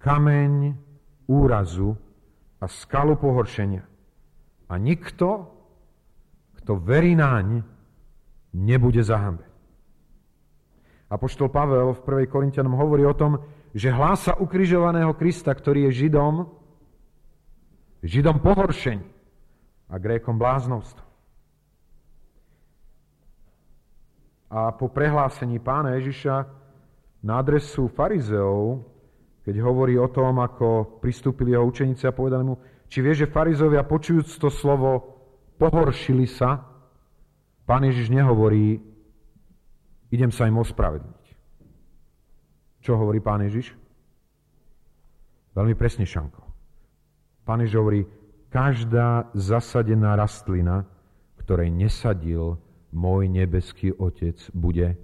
kameň 0.00 0.74
úrazu 1.28 1.94
a 2.60 2.66
skalu 2.68 3.16
pohoršenia. 3.20 3.84
A 4.70 4.74
nikto, 4.78 5.50
kto 6.62 6.78
verí 6.80 7.12
naň, 7.18 7.64
nebude 8.54 9.02
zahambený. 9.02 9.48
Apoštol 11.10 11.50
Pavel 11.50 11.90
v 11.90 12.26
1. 12.26 12.30
Korintianom 12.30 12.78
hovorí 12.78 13.02
o 13.02 13.18
tom, 13.18 13.42
že 13.74 13.90
hlása 13.90 14.38
ukrižovaného 14.38 15.10
Krista, 15.18 15.50
ktorý 15.50 15.90
je 15.90 16.06
Židom, 16.06 16.46
Židom 18.06 18.38
pohoršení 18.38 19.06
a 19.90 19.94
Grékom 19.98 20.38
bláznovstvo. 20.38 21.02
A 24.50 24.74
po 24.74 24.90
prehlásení 24.90 25.62
pána 25.62 25.98
Ježiša 25.98 26.59
na 27.20 27.40
adresu 27.40 27.88
farizeov, 27.92 28.84
keď 29.44 29.54
hovorí 29.64 29.96
o 29.96 30.08
tom, 30.08 30.40
ako 30.40 31.00
pristúpili 31.00 31.52
jeho 31.52 31.64
učeníci 31.64 32.04
a 32.08 32.16
povedali 32.16 32.44
mu, 32.44 32.54
či 32.90 33.00
vie, 33.00 33.14
že 33.14 33.30
farizovia 33.30 33.86
počujúc 33.86 34.28
to 34.40 34.48
slovo 34.50 35.20
pohoršili 35.60 36.26
sa, 36.26 36.64
pán 37.68 37.84
Ježiš 37.86 38.10
nehovorí, 38.10 38.80
idem 40.10 40.32
sa 40.32 40.48
im 40.48 40.58
ospravedlniť. 40.58 41.24
Čo 42.80 42.96
hovorí 42.96 43.20
pán 43.20 43.44
Ježiš? 43.44 43.76
Veľmi 45.52 45.76
presne, 45.76 46.08
Šanko. 46.08 46.40
Pán 47.44 47.60
Ježiš 47.60 47.76
hovorí, 47.76 48.00
každá 48.48 49.28
zasadená 49.36 50.16
rastlina, 50.16 50.88
ktorej 51.44 51.70
nesadil 51.70 52.58
môj 52.90 53.30
nebeský 53.30 53.94
Otec, 53.94 54.38
bude, 54.50 54.98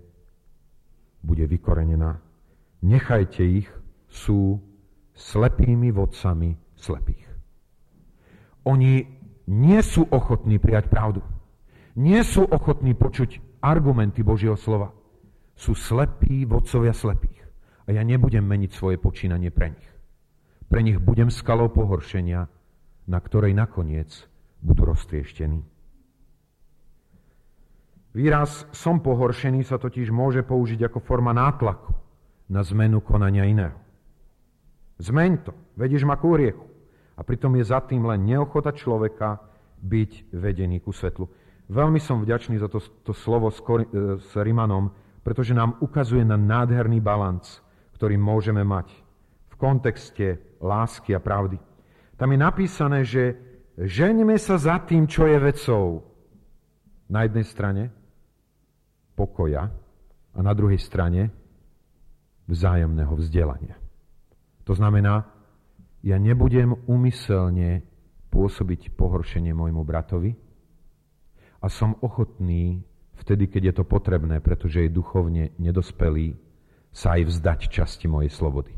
bude 1.27 1.43
vykorenená. 1.51 2.23
Nechajte 2.87 3.43
ich, 3.43 3.69
sú 4.07 4.63
slepými 5.19 5.91
vodcami 5.91 6.55
slepých. 6.79 7.27
Oni 8.63 9.03
nie 9.51 9.81
sú 9.83 10.07
ochotní 10.07 10.63
prijať 10.63 10.87
pravdu. 10.87 11.27
Nie 11.99 12.23
sú 12.23 12.47
ochotní 12.47 12.95
počuť 12.95 13.59
argumenty 13.59 14.23
Božieho 14.23 14.55
slova 14.55 14.95
sú 15.57 15.73
slepí 15.73 16.45
vodcovia 16.45 16.93
slepých. 16.93 17.49
A 17.89 17.97
ja 17.97 18.05
nebudem 18.05 18.45
meniť 18.45 18.71
svoje 18.77 19.01
počínanie 19.01 19.49
pre 19.49 19.73
nich. 19.73 19.89
Pre 20.69 20.81
nich 20.85 21.01
budem 21.01 21.33
skalou 21.33 21.73
pohoršenia, 21.73 22.45
na 23.09 23.19
ktorej 23.19 23.57
nakoniec 23.57 24.13
budú 24.61 24.93
roztrieštení. 24.93 25.65
Výraz 28.17 28.65
som 28.73 28.97
pohoršený 29.05 29.69
sa 29.69 29.77
totiž 29.77 30.09
môže 30.09 30.41
použiť 30.41 30.89
ako 30.89 31.05
forma 31.05 31.37
nátlaku 31.37 31.93
na 32.49 32.65
zmenu 32.65 33.05
konania 33.05 33.45
iného. 33.45 33.77
Zmeň 34.97 35.33
to, 35.45 35.53
vedieš 35.77 36.09
ma 36.09 36.17
ku 36.17 36.33
hriechu. 36.33 36.65
A 37.13 37.21
pritom 37.21 37.53
je 37.61 37.69
za 37.69 37.85
tým 37.85 38.09
len 38.09 38.25
neochota 38.25 38.73
človeka 38.73 39.45
byť 39.85 40.33
vedený 40.33 40.81
ku 40.81 40.97
svetlu. 40.97 41.29
Veľmi 41.69 42.01
som 42.01 42.25
vďačný 42.25 42.57
za 42.57 42.73
to, 42.73 42.81
to 43.05 43.13
slovo 43.13 43.53
s, 43.53 43.61
Kor- 43.61 43.85
e, 43.85 44.17
s 44.17 44.33
Rimanom, 44.33 44.89
pretože 45.21 45.53
nám 45.53 45.77
ukazuje 45.85 46.25
na 46.25 46.41
nádherný 46.41 47.05
balans, 47.05 47.61
ktorý 48.01 48.17
môžeme 48.17 48.65
mať 48.65 48.97
v 49.53 49.55
kontexte 49.61 50.41
lásky 50.65 51.13
a 51.13 51.21
pravdy. 51.21 51.61
Tam 52.17 52.33
je 52.33 52.39
napísané, 52.41 53.05
že 53.05 53.37
ženíme 53.77 54.41
sa 54.41 54.57
za 54.57 54.81
tým, 54.81 55.05
čo 55.05 55.29
je 55.29 55.37
vecou. 55.37 56.01
Na 57.13 57.29
jednej 57.29 57.45
strane 57.45 58.06
pokoja 59.17 59.73
a 60.37 60.39
na 60.45 60.53
druhej 60.53 60.79
strane 60.79 61.33
vzájomného 62.47 63.15
vzdelania. 63.17 63.75
To 64.69 64.77
znamená, 64.77 65.25
ja 66.05 66.21
nebudem 66.21 66.77
umyselne 66.87 67.83
pôsobiť 68.31 68.95
pohoršenie 68.95 69.57
môjmu 69.57 69.83
bratovi 69.83 70.37
a 71.65 71.67
som 71.73 71.97
ochotný 72.05 72.85
vtedy, 73.17 73.49
keď 73.49 73.63
je 73.73 73.75
to 73.81 73.85
potrebné, 73.89 74.39
pretože 74.45 74.87
je 74.87 74.93
duchovne 74.93 75.57
nedospelý, 75.57 76.37
sa 76.93 77.17
aj 77.17 77.33
vzdať 77.33 77.61
časti 77.73 78.07
mojej 78.07 78.31
slobody, 78.31 78.73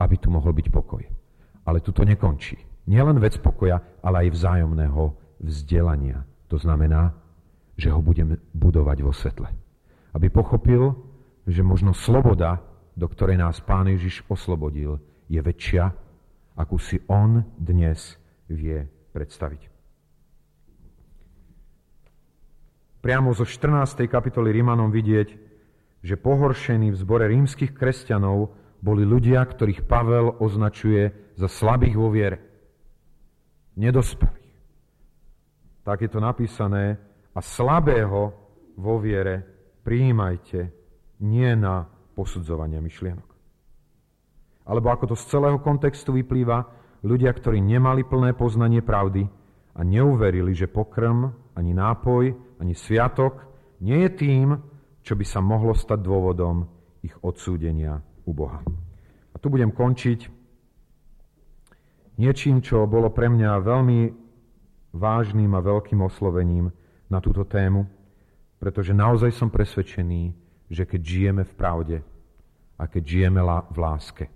aby 0.00 0.14
tu 0.16 0.32
mohol 0.32 0.56
byť 0.56 0.66
pokoj. 0.72 1.04
Ale 1.66 1.78
tu 1.84 1.92
to 1.92 2.02
nekončí. 2.04 2.56
Nielen 2.86 3.18
vec 3.18 3.36
pokoja, 3.42 3.82
ale 4.00 4.26
aj 4.26 4.34
vzájomného 4.34 5.02
vzdelania. 5.42 6.22
To 6.46 6.56
znamená, 6.56 7.14
že 7.76 7.90
ho 7.90 8.00
budem 8.00 8.38
budovať 8.54 8.98
vo 9.02 9.12
svetle. 9.12 9.65
Aby 10.16 10.32
pochopil, 10.32 10.96
že 11.44 11.60
možno 11.60 11.92
sloboda, 11.92 12.64
do 12.96 13.04
ktorej 13.04 13.36
nás 13.36 13.60
Pán 13.60 13.92
Ježiš 13.92 14.24
oslobodil, 14.32 14.96
je 15.28 15.44
väčšia, 15.44 15.92
akú 16.56 16.80
si 16.80 17.04
on 17.04 17.44
dnes 17.60 18.16
vie 18.48 18.88
predstaviť. 19.12 19.76
priamo 23.06 23.30
zo 23.30 23.46
14. 23.46 24.10
kapitoly 24.10 24.50
Rímanom 24.50 24.90
vidieť, 24.90 25.28
že 26.02 26.18
pohoršení 26.18 26.90
v 26.90 26.98
zbore 26.98 27.30
rímskych 27.30 27.70
kresťanov 27.70 28.50
boli 28.82 29.06
ľudia, 29.06 29.46
ktorých 29.46 29.86
Pavel 29.86 30.34
označuje 30.42 31.14
za 31.38 31.46
slabých 31.46 31.94
vo 31.94 32.10
viere. 32.10 32.42
Nedospelých. 33.78 34.58
Tak 35.86 36.02
je 36.02 36.10
to 36.10 36.18
napísané. 36.18 36.98
A 37.30 37.38
slabého 37.38 38.34
vo 38.74 38.98
viere 38.98 39.55
prijímajte 39.86 40.74
nie 41.22 41.50
na 41.54 41.86
posudzovanie 42.18 42.82
myšlienok. 42.82 43.30
Alebo 44.66 44.90
ako 44.90 45.14
to 45.14 45.16
z 45.16 45.30
celého 45.30 45.62
kontextu 45.62 46.10
vyplýva, 46.10 46.66
ľudia, 47.06 47.30
ktorí 47.30 47.62
nemali 47.62 48.02
plné 48.02 48.34
poznanie 48.34 48.82
pravdy 48.82 49.22
a 49.78 49.80
neuverili, 49.86 50.50
že 50.50 50.66
pokrm 50.66 51.30
ani 51.54 51.70
nápoj 51.70 52.34
ani 52.58 52.74
sviatok 52.74 53.46
nie 53.78 54.02
je 54.08 54.10
tým, 54.10 54.48
čo 55.06 55.14
by 55.14 55.22
sa 55.22 55.38
mohlo 55.38 55.70
stať 55.70 56.02
dôvodom 56.02 56.66
ich 57.06 57.14
odsúdenia 57.22 58.02
u 58.26 58.34
Boha. 58.34 58.58
A 59.30 59.36
tu 59.38 59.46
budem 59.46 59.70
končiť 59.70 60.26
niečím, 62.18 62.58
čo 62.58 62.90
bolo 62.90 63.14
pre 63.14 63.30
mňa 63.30 63.62
veľmi 63.62 64.00
vážnym 64.96 65.52
a 65.54 65.60
veľkým 65.62 66.02
oslovením 66.02 66.72
na 67.06 67.22
túto 67.22 67.46
tému, 67.46 67.86
pretože 68.66 68.90
naozaj 68.90 69.30
som 69.30 69.46
presvedčený, 69.46 70.34
že 70.66 70.82
keď 70.90 70.98
žijeme 70.98 71.46
v 71.46 71.54
pravde 71.54 71.98
a 72.74 72.90
keď 72.90 73.02
žijeme 73.06 73.38
v 73.46 73.78
láske, 73.78 74.26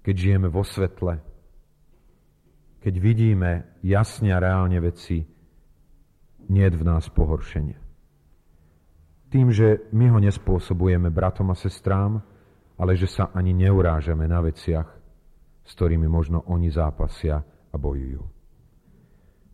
keď 0.00 0.14
žijeme 0.16 0.48
vo 0.48 0.64
svetle, 0.64 1.20
keď 2.80 2.94
vidíme 2.96 3.76
jasne 3.84 4.32
a 4.32 4.40
reálne 4.40 4.80
veci, 4.80 5.28
nie 6.48 6.66
v 6.72 6.84
nás 6.88 7.12
pohoršenie. 7.12 7.76
Tým, 9.28 9.52
že 9.52 9.92
my 9.92 10.08
ho 10.08 10.18
nespôsobujeme 10.24 11.12
bratom 11.12 11.52
a 11.52 11.60
sestrám, 11.60 12.16
ale 12.80 12.96
že 12.96 13.12
sa 13.12 13.28
ani 13.36 13.52
neurážame 13.52 14.24
na 14.24 14.40
veciach, 14.40 14.88
s 15.68 15.70
ktorými 15.76 16.08
možno 16.08 16.48
oni 16.48 16.72
zápasia 16.72 17.44
a 17.44 17.76
bojujú. 17.76 18.24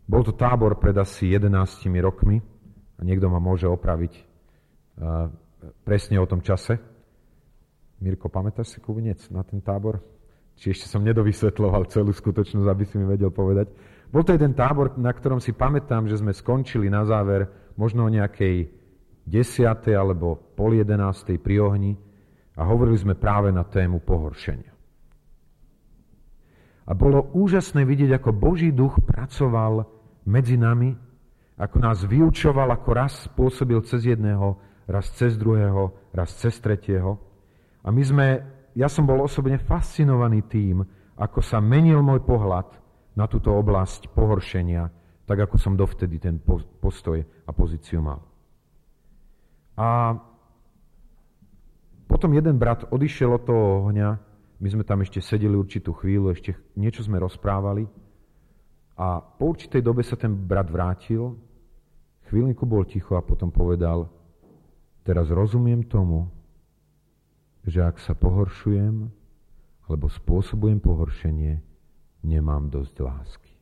Bol 0.07 0.23
to 0.23 0.31
tábor 0.31 0.79
pred 0.79 0.95
asi 0.95 1.35
11 1.35 1.51
rokmi 1.99 2.39
a 2.97 3.01
niekto 3.05 3.29
ma 3.29 3.37
môže 3.37 3.69
opraviť 3.69 4.13
uh, 4.13 5.29
presne 5.85 6.17
o 6.17 6.25
tom 6.25 6.41
čase. 6.41 6.77
Mirko, 8.01 8.29
pamätáš 8.29 8.77
si 8.77 8.79
Kuvinec 8.81 9.21
na 9.33 9.41
ten 9.41 9.61
tábor? 9.61 10.01
Či 10.57 10.73
ešte 10.73 10.89
som 10.89 11.05
nedovysvetloval 11.05 11.85
celú 11.89 12.09
skutočnosť, 12.09 12.67
aby 12.69 12.83
si 12.85 12.97
mi 12.97 13.05
vedel 13.05 13.29
povedať. 13.29 13.69
Bol 14.09 14.25
to 14.25 14.33
jeden 14.33 14.57
tábor, 14.57 14.97
na 14.97 15.13
ktorom 15.13 15.37
si 15.37 15.53
pamätám, 15.53 16.09
že 16.09 16.17
sme 16.17 16.33
skončili 16.33 16.89
na 16.89 17.05
záver 17.05 17.45
možno 17.77 18.09
o 18.09 18.13
nejakej 18.13 18.69
desiatej 19.27 19.93
alebo 19.93 20.39
pol 20.55 20.79
jedenástej 20.79 21.37
pri 21.37 21.61
ohni 21.61 21.93
a 22.57 22.65
hovorili 22.65 22.97
sme 22.97 23.13
práve 23.13 23.53
na 23.53 23.67
tému 23.67 24.01
pohoršenia. 24.01 24.73
A 26.87 26.95
bolo 26.95 27.35
úžasné 27.35 27.83
vidieť, 27.83 28.15
ako 28.15 28.31
Boží 28.31 28.71
duch 28.71 28.95
pracoval 29.03 29.83
medzi 30.23 30.55
nami, 30.55 30.95
ako 31.57 31.77
nás 31.81 32.05
vyučoval, 32.05 32.69
ako 32.69 32.89
raz 32.93 33.25
spôsobil 33.25 33.81
cez 33.81 34.05
jedného, 34.05 34.61
raz 34.85 35.09
cez 35.17 35.33
druhého, 35.35 36.13
raz 36.13 36.37
cez 36.37 36.53
tretieho. 36.61 37.17
A 37.81 37.89
my 37.89 38.03
sme, 38.05 38.27
ja 38.77 38.85
som 38.85 39.09
bol 39.09 39.25
osobne 39.25 39.57
fascinovaný 39.57 40.45
tým, 40.45 40.85
ako 41.17 41.41
sa 41.41 41.57
menil 41.57 42.05
môj 42.05 42.21
pohľad 42.21 42.69
na 43.17 43.25
túto 43.25 43.49
oblasť 43.57 44.13
pohoršenia, 44.13 44.85
tak 45.25 45.49
ako 45.49 45.57
som 45.57 45.73
dovtedy 45.73 46.21
ten 46.21 46.37
postoj 46.79 47.25
a 47.25 47.51
pozíciu 47.51 48.05
mal. 48.05 48.21
A 49.77 50.13
potom 52.05 52.33
jeden 52.37 52.61
brat 52.61 52.85
odišiel 52.93 53.33
od 53.33 53.43
toho 53.43 53.65
ohňa, 53.83 54.09
my 54.57 54.67
sme 54.73 54.85
tam 54.85 55.01
ešte 55.01 55.21
sedeli 55.21 55.53
určitú 55.53 55.93
chvíľu, 55.93 56.33
ešte 56.33 56.53
niečo 56.77 57.05
sme 57.05 57.21
rozprávali 57.21 57.85
a 58.97 59.21
po 59.21 59.53
určitej 59.53 59.85
dobe 59.85 60.01
sa 60.01 60.17
ten 60.17 60.33
brat 60.33 60.73
vrátil, 60.73 61.37
chvíľinku 62.27 62.67
bol 62.67 62.83
ticho 62.83 63.15
a 63.15 63.25
potom 63.25 63.49
povedal, 63.49 64.11
teraz 65.07 65.31
rozumiem 65.31 65.87
tomu, 65.87 66.27
že 67.67 67.83
ak 67.83 67.99
sa 67.99 68.15
pohoršujem 68.15 69.07
alebo 69.87 70.07
spôsobujem 70.11 70.83
pohoršenie, 70.83 71.63
nemám 72.27 72.67
dosť 72.67 72.95
lásky. 72.99 73.53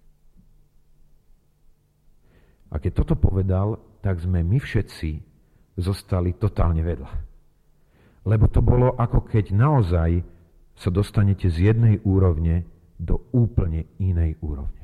A 2.74 2.82
keď 2.82 3.06
toto 3.06 3.16
povedal, 3.16 3.78
tak 4.02 4.20
sme 4.20 4.42
my 4.42 4.58
všetci 4.58 5.22
zostali 5.78 6.34
totálne 6.36 6.82
vedľa. 6.82 7.14
Lebo 8.26 8.50
to 8.50 8.66
bolo 8.66 8.98
ako 8.98 9.30
keď 9.30 9.54
naozaj 9.54 10.26
sa 10.76 10.90
dostanete 10.92 11.48
z 11.48 11.72
jednej 11.72 12.02
úrovne 12.04 12.68
do 13.00 13.22
úplne 13.32 13.88
inej 14.02 14.36
úrovne. 14.42 14.75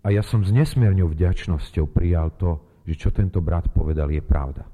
A 0.00 0.08
ja 0.08 0.24
som 0.24 0.40
s 0.40 0.48
nesmiernou 0.48 1.12
vďačnosťou 1.12 1.84
prijal 1.92 2.32
to, 2.40 2.56
že 2.88 2.96
čo 2.96 3.08
tento 3.12 3.44
brat 3.44 3.68
povedal 3.68 4.08
je 4.08 4.24
pravda. 4.24 4.64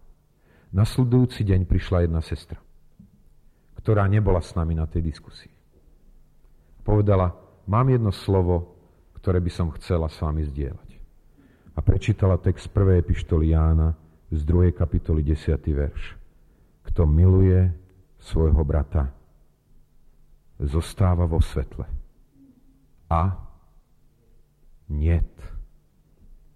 Nasledujúci 0.71 1.43
deň 1.43 1.67
prišla 1.67 2.07
jedna 2.07 2.23
sestra, 2.23 2.62
ktorá 3.83 4.07
nebola 4.07 4.39
s 4.39 4.55
nami 4.55 4.79
na 4.79 4.87
tej 4.87 5.03
diskusii. 5.03 5.51
Povedala, 6.87 7.35
mám 7.67 7.91
jedno 7.91 8.15
slovo, 8.15 8.79
ktoré 9.19 9.43
by 9.43 9.51
som 9.51 9.75
chcela 9.75 10.07
s 10.07 10.23
vami 10.23 10.47
zdieľať. 10.47 10.91
A 11.75 11.83
prečítala 11.83 12.39
text 12.39 12.71
prvej 12.71 13.03
epištoly 13.03 13.51
Jána 13.51 13.99
z 14.31 14.41
2. 14.47 14.71
kapitoly 14.71 15.27
10. 15.27 15.59
verš. 15.75 16.15
Kto 16.87 17.03
miluje 17.05 17.75
svojho 18.23 18.62
brata, 18.62 19.11
zostáva 20.62 21.27
vo 21.29 21.43
svetle. 21.43 21.85
A 23.11 23.45
niet 24.90 25.35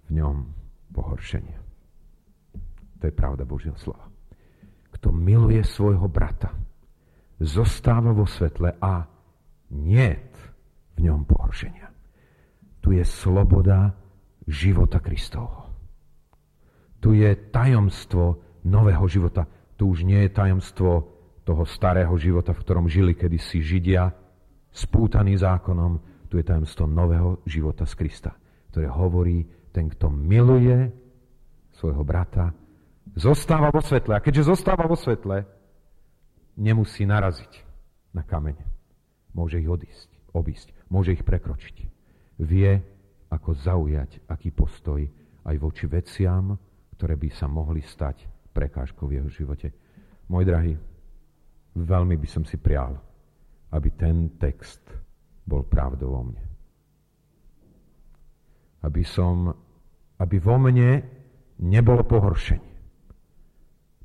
v 0.07 0.09
ňom 0.21 0.37
pohoršenia. 0.95 1.59
To 3.01 3.05
je 3.09 3.15
pravda 3.15 3.49
Božieho 3.49 3.79
slova. 3.79 4.07
Kto 4.95 5.15
miluje 5.15 5.65
svojho 5.65 6.07
brata, 6.11 6.53
zostáva 7.41 8.13
vo 8.13 8.29
svetle 8.29 8.77
a 8.79 9.09
niet 9.73 10.35
v 10.99 10.99
ňom 11.09 11.25
pohoršenia 11.25 11.91
tu 12.81 12.97
je 12.97 13.05
sloboda 13.05 13.93
života 14.49 14.99
Kristovho. 14.99 15.69
Tu 17.01 17.21
je 17.21 17.31
tajomstvo 17.53 18.41
nového 18.65 19.05
života. 19.09 19.49
Tu 19.77 19.89
už 19.89 20.05
nie 20.05 20.21
je 20.27 20.37
tajomstvo 20.37 20.91
toho 21.45 21.65
starého 21.65 22.13
života, 22.21 22.53
v 22.53 22.61
ktorom 22.61 22.89
žili 22.89 23.17
kedysi 23.17 23.65
Židia, 23.65 24.13
spútaný 24.69 25.41
zákonom. 25.41 26.01
Tu 26.31 26.39
je 26.39 26.47
tajomstvo 26.47 26.87
nového 26.87 27.43
života 27.43 27.83
z 27.85 27.95
Krista, 27.99 28.33
ktoré 28.71 28.87
hovorí, 28.87 29.43
ten, 29.75 29.91
kto 29.91 30.11
miluje 30.11 30.91
svojho 31.75 32.07
brata, 32.07 32.55
zostáva 33.19 33.75
vo 33.75 33.83
svetle. 33.83 34.15
A 34.15 34.23
keďže 34.23 34.55
zostáva 34.55 34.87
vo 34.87 34.95
svetle, 34.95 35.43
nemusí 36.55 37.03
naraziť 37.03 37.53
na 38.15 38.23
kamene. 38.23 38.63
Môže 39.35 39.59
ich 39.59 39.67
odísť, 39.71 40.11
obísť, 40.35 40.71
môže 40.91 41.15
ich 41.15 41.27
prekročiť 41.27 41.77
vie, 42.43 42.79
ako 43.31 43.55
zaujať 43.55 44.27
aký 44.27 44.51
postoj 44.51 45.07
aj 45.47 45.57
voči 45.59 45.87
veciam, 45.87 46.59
ktoré 46.99 47.15
by 47.15 47.31
sa 47.31 47.47
mohli 47.47 47.81
stať 47.81 48.27
prekážkou 48.51 49.07
v 49.07 49.23
jeho 49.23 49.31
živote. 49.31 49.71
Môj 50.27 50.45
drahý, 50.47 50.75
veľmi 51.79 52.19
by 52.19 52.29
som 52.29 52.43
si 52.43 52.59
prial, 52.59 52.99
aby 53.71 53.89
ten 53.95 54.35
text 54.35 54.83
bol 55.51 55.67
pravdou 55.67 56.15
o 56.15 56.23
mne. 56.23 56.45
Aby 58.87 59.03
som, 59.03 59.51
aby 60.23 60.39
vo 60.39 60.57
mne 60.63 61.03
nebolo 61.59 62.07
pohoršenie, 62.07 62.73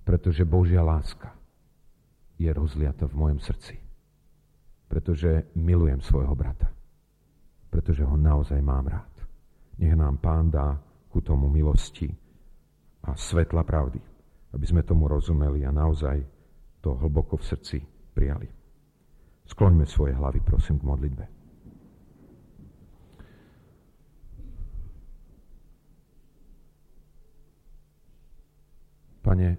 pretože 0.01 0.41
Božia 0.41 0.81
láska 0.81 1.29
je 2.41 2.49
rozliata 2.49 3.05
v 3.05 3.13
mojom 3.13 3.39
srdci, 3.39 3.77
pretože 4.89 5.53
milujem 5.53 6.01
svojho 6.01 6.33
brata 6.33 6.75
pretože 7.75 8.07
ho 8.07 8.15
naozaj 8.15 8.63
mám 8.63 8.87
rád. 8.87 9.11
Nech 9.83 9.99
nám 9.99 10.23
Pán 10.23 10.47
dá 10.47 10.79
ku 11.11 11.19
tomu 11.19 11.51
milosti 11.51 12.07
a 13.03 13.19
svetla 13.19 13.67
pravdy, 13.67 13.99
aby 14.55 14.63
sme 14.63 14.87
tomu 14.87 15.11
rozumeli 15.11 15.67
a 15.67 15.75
naozaj 15.75 16.23
to 16.79 16.95
hlboko 16.95 17.35
v 17.35 17.43
srdci 17.43 17.77
prijali. 18.15 18.47
Skloňme 19.43 19.83
svoje 19.83 20.15
hlavy, 20.15 20.39
prosím, 20.39 20.79
k 20.79 20.87
modlitbe. 20.87 21.25
Pane, 29.25 29.57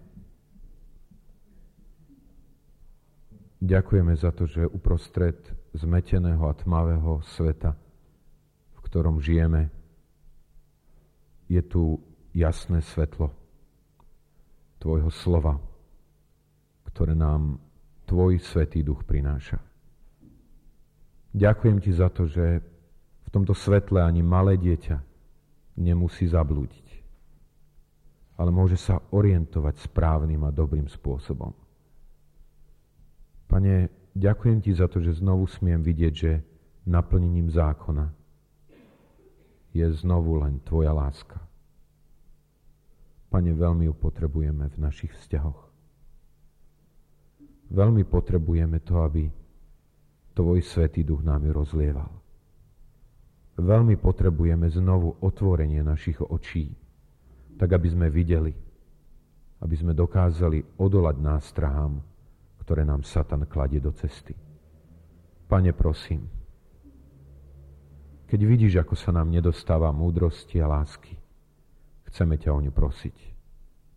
ďakujeme 3.59 4.14
za 4.14 4.31
to, 4.31 4.46
že 4.46 4.62
uprostred 4.62 5.35
zmeteného 5.74 6.46
a 6.46 6.55
tmavého 6.55 7.18
sveta 7.26 7.74
ktorom 8.87 9.18
žijeme, 9.18 9.68
je 11.50 11.61
tu 11.61 11.98
jasné 12.31 12.79
svetlo 12.81 13.35
Tvojho 14.81 15.11
slova, 15.11 15.59
ktoré 16.87 17.18
nám 17.18 17.59
Tvoj 18.07 18.38
Svetý 18.38 18.87
Duch 18.87 19.02
prináša. 19.02 19.59
Ďakujem 21.35 21.83
Ti 21.83 21.90
za 21.92 22.09
to, 22.09 22.31
že 22.31 22.62
v 23.26 23.29
tomto 23.35 23.52
svetle 23.52 23.98
ani 23.98 24.22
malé 24.22 24.55
dieťa 24.57 24.96
nemusí 25.76 26.31
zablúdiť, 26.31 26.86
ale 28.37 28.51
môže 28.53 28.77
sa 28.77 29.01
orientovať 29.12 29.88
správnym 29.88 30.44
a 30.44 30.53
dobrým 30.53 30.87
spôsobom. 30.87 31.57
Pane, 33.49 33.88
ďakujem 34.12 34.59
Ti 34.61 34.72
za 34.77 34.87
to, 34.92 35.01
že 35.01 35.22
znovu 35.25 35.49
smiem 35.49 35.81
vidieť, 35.81 36.12
že 36.12 36.33
naplnením 36.85 37.49
zákona 37.49 38.12
je 39.72 39.87
znovu 39.92 40.40
len 40.40 40.61
Tvoja 40.64 40.92
láska. 40.92 41.40
Pane, 43.33 43.53
veľmi 43.53 43.88
ju 43.88 43.94
potrebujeme 43.96 44.68
v 44.72 44.77
našich 44.81 45.12
vzťahoch. 45.12 45.61
Veľmi 47.66 48.07
potrebujeme 48.07 48.79
to, 48.81 49.03
aby 49.03 49.27
Tvoj 50.37 50.61
Svetý 50.62 51.03
Duch 51.03 51.25
nám 51.25 51.42
ju 51.44 51.53
rozlieval. 51.53 52.12
Veľmi 53.57 53.96
potrebujeme 53.96 54.68
znovu 54.68 55.16
otvorenie 55.25 55.81
našich 55.81 56.20
očí, 56.20 56.77
tak 57.57 57.73
aby 57.73 57.88
sme 57.88 58.07
videli, 58.12 58.53
aby 59.61 59.75
sme 59.77 59.97
dokázali 59.97 60.81
odolať 60.81 61.16
nástrahám, 61.16 62.01
ktoré 62.61 62.85
nám 62.85 63.03
Satan 63.03 63.49
kladie 63.49 63.81
do 63.81 63.92
cesty. 63.92 64.37
Pane, 65.47 65.73
prosím, 65.73 66.27
keď 68.27 68.40
vidíš, 68.42 68.75
ako 68.83 68.98
sa 68.98 69.15
nám 69.15 69.31
nedostáva 69.31 69.94
múdrosti 69.94 70.59
a 70.59 70.67
lásky, 70.67 71.15
chceme 72.11 72.35
ťa 72.35 72.50
o 72.50 72.59
ňu 72.59 72.75
prosiť. 72.75 73.17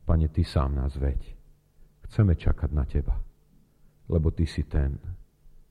Pane, 0.05 0.29
Ty 0.29 0.43
sám 0.45 0.77
nás 0.77 0.93
veď. 0.93 1.33
Chceme 2.05 2.37
čakať 2.37 2.69
na 2.69 2.85
Teba, 2.85 3.17
lebo 4.05 4.29
Ty 4.29 4.45
si 4.45 4.65
ten, 4.69 4.97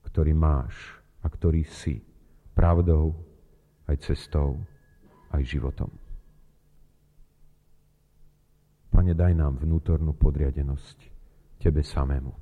ktorý 0.03 0.35
máš 0.35 0.75
a 1.23 1.31
ktorý 1.31 1.63
si 1.63 2.03
pravdou, 2.51 3.15
aj 3.87 4.05
cestou, 4.05 4.59
aj 5.31 5.41
životom. 5.47 6.08
Pane, 8.89 9.13
daj 9.13 9.33
nám 9.37 9.61
vnútornú 9.61 10.17
podriadenosť 10.17 10.97
Tebe 11.61 11.85
samému, 11.85 12.33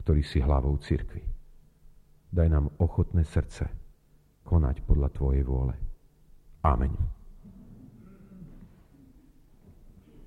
ktorý 0.00 0.22
si 0.24 0.40
hlavou 0.40 0.74
cirkvi. 0.80 1.22
Daj 2.28 2.48
nám 2.48 2.72
ochotné 2.80 3.24
srdce, 3.24 3.68
konať 4.44 4.84
podľa 4.84 5.08
Tvojej 5.12 5.44
vôle. 5.44 5.74
Amen. 6.64 7.17